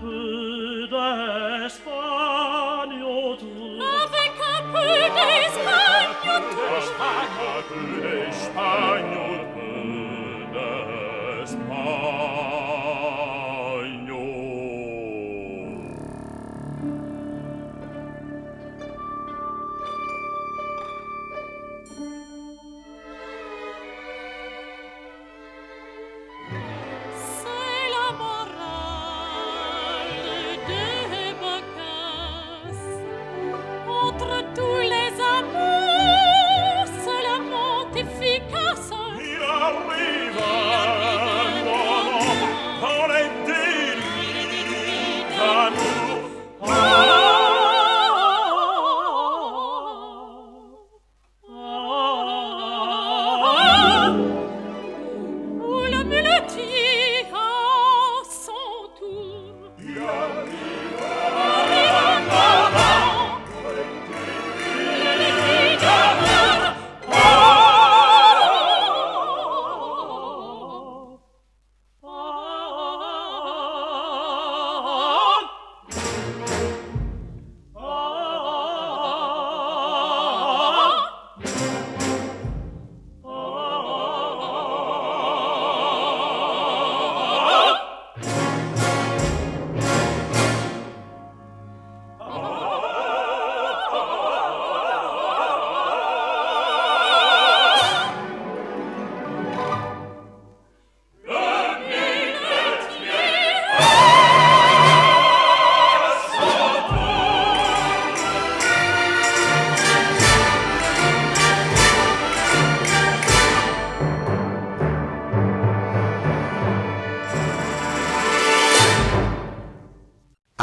caput 0.00 0.88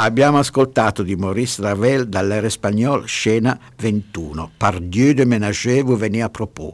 Abbiamo 0.00 0.38
ascoltato 0.38 1.02
di 1.02 1.16
Maurice 1.16 1.60
Ravel 1.60 2.06
dall'era 2.06 2.48
spagnol 2.48 3.08
scena 3.08 3.58
21, 3.78 4.52
Par 4.56 4.78
Dieu 4.80 5.12
de 5.12 5.24
ménager 5.24 5.82
vous 5.82 5.98
venez 5.98 6.22
à 6.22 6.28
propos. 6.28 6.72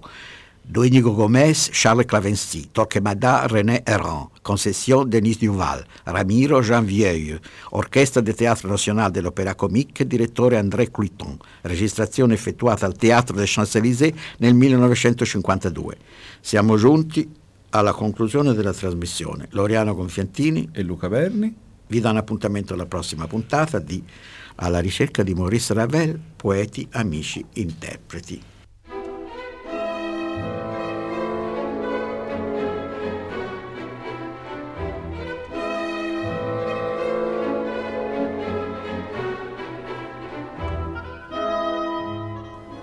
Doinigo 0.60 1.14
Gomez, 1.14 1.70
Charles 1.72 2.04
Clavency, 2.04 2.68
Torquemada, 2.70 3.46
René 3.46 3.80
Herrand, 3.86 4.28
Concession, 4.42 5.06
Denis 5.06 5.38
Duval, 5.38 5.86
Ramiro 6.04 6.60
Jean 6.60 6.84
Vieuil, 6.84 7.40
Orchestra 7.70 8.20
del 8.20 8.34
Teatro 8.34 8.68
Nacional 8.68 9.10
dell'Opéra 9.10 9.54
Comique, 9.54 10.06
direttore 10.06 10.58
André 10.58 10.90
Cluiton, 10.90 11.38
registrazione 11.62 12.34
effettuata 12.34 12.84
al 12.84 12.94
Teatro 12.94 13.34
des 13.34 13.50
Champs-Élysées 13.50 14.14
nel 14.40 14.52
1952. 14.52 15.96
Siamo 16.42 16.76
giunti 16.76 17.26
alla 17.70 17.94
conclusione 17.94 18.52
della 18.52 18.74
trasmissione. 18.74 19.46
Loriano 19.52 19.94
Confiantini 19.94 20.68
E 20.72 20.82
Luca 20.82 21.08
Berni? 21.08 21.63
Vi 21.86 22.00
dà 22.00 22.10
un 22.10 22.16
appuntamento 22.16 22.74
alla 22.74 22.86
prossima 22.86 23.26
puntata 23.26 23.78
di 23.78 24.02
Alla 24.56 24.78
ricerca 24.78 25.22
di 25.22 25.34
Maurice 25.34 25.74
Ravel, 25.74 26.18
poeti, 26.36 26.86
amici, 26.92 27.44
interpreti. 27.54 28.42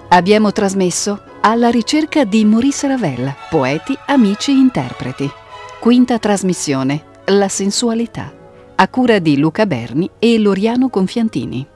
Abbiamo 0.10 0.52
trasmesso 0.52 1.24
Alla 1.40 1.70
ricerca 1.70 2.26
di 2.26 2.44
Maurice 2.44 2.88
Ravel, 2.88 3.34
poeti, 3.50 3.98
amici, 4.08 4.52
interpreti. 4.52 5.30
Quinta 5.80 6.20
trasmissione, 6.20 7.04
La 7.26 7.48
sensualità, 7.48 8.41
a 8.82 8.88
cura 8.88 9.20
di 9.20 9.38
Luca 9.38 9.68
Berni 9.68 10.10
e 10.18 10.40
Loriano 10.40 10.90
Confiantini. 10.90 11.71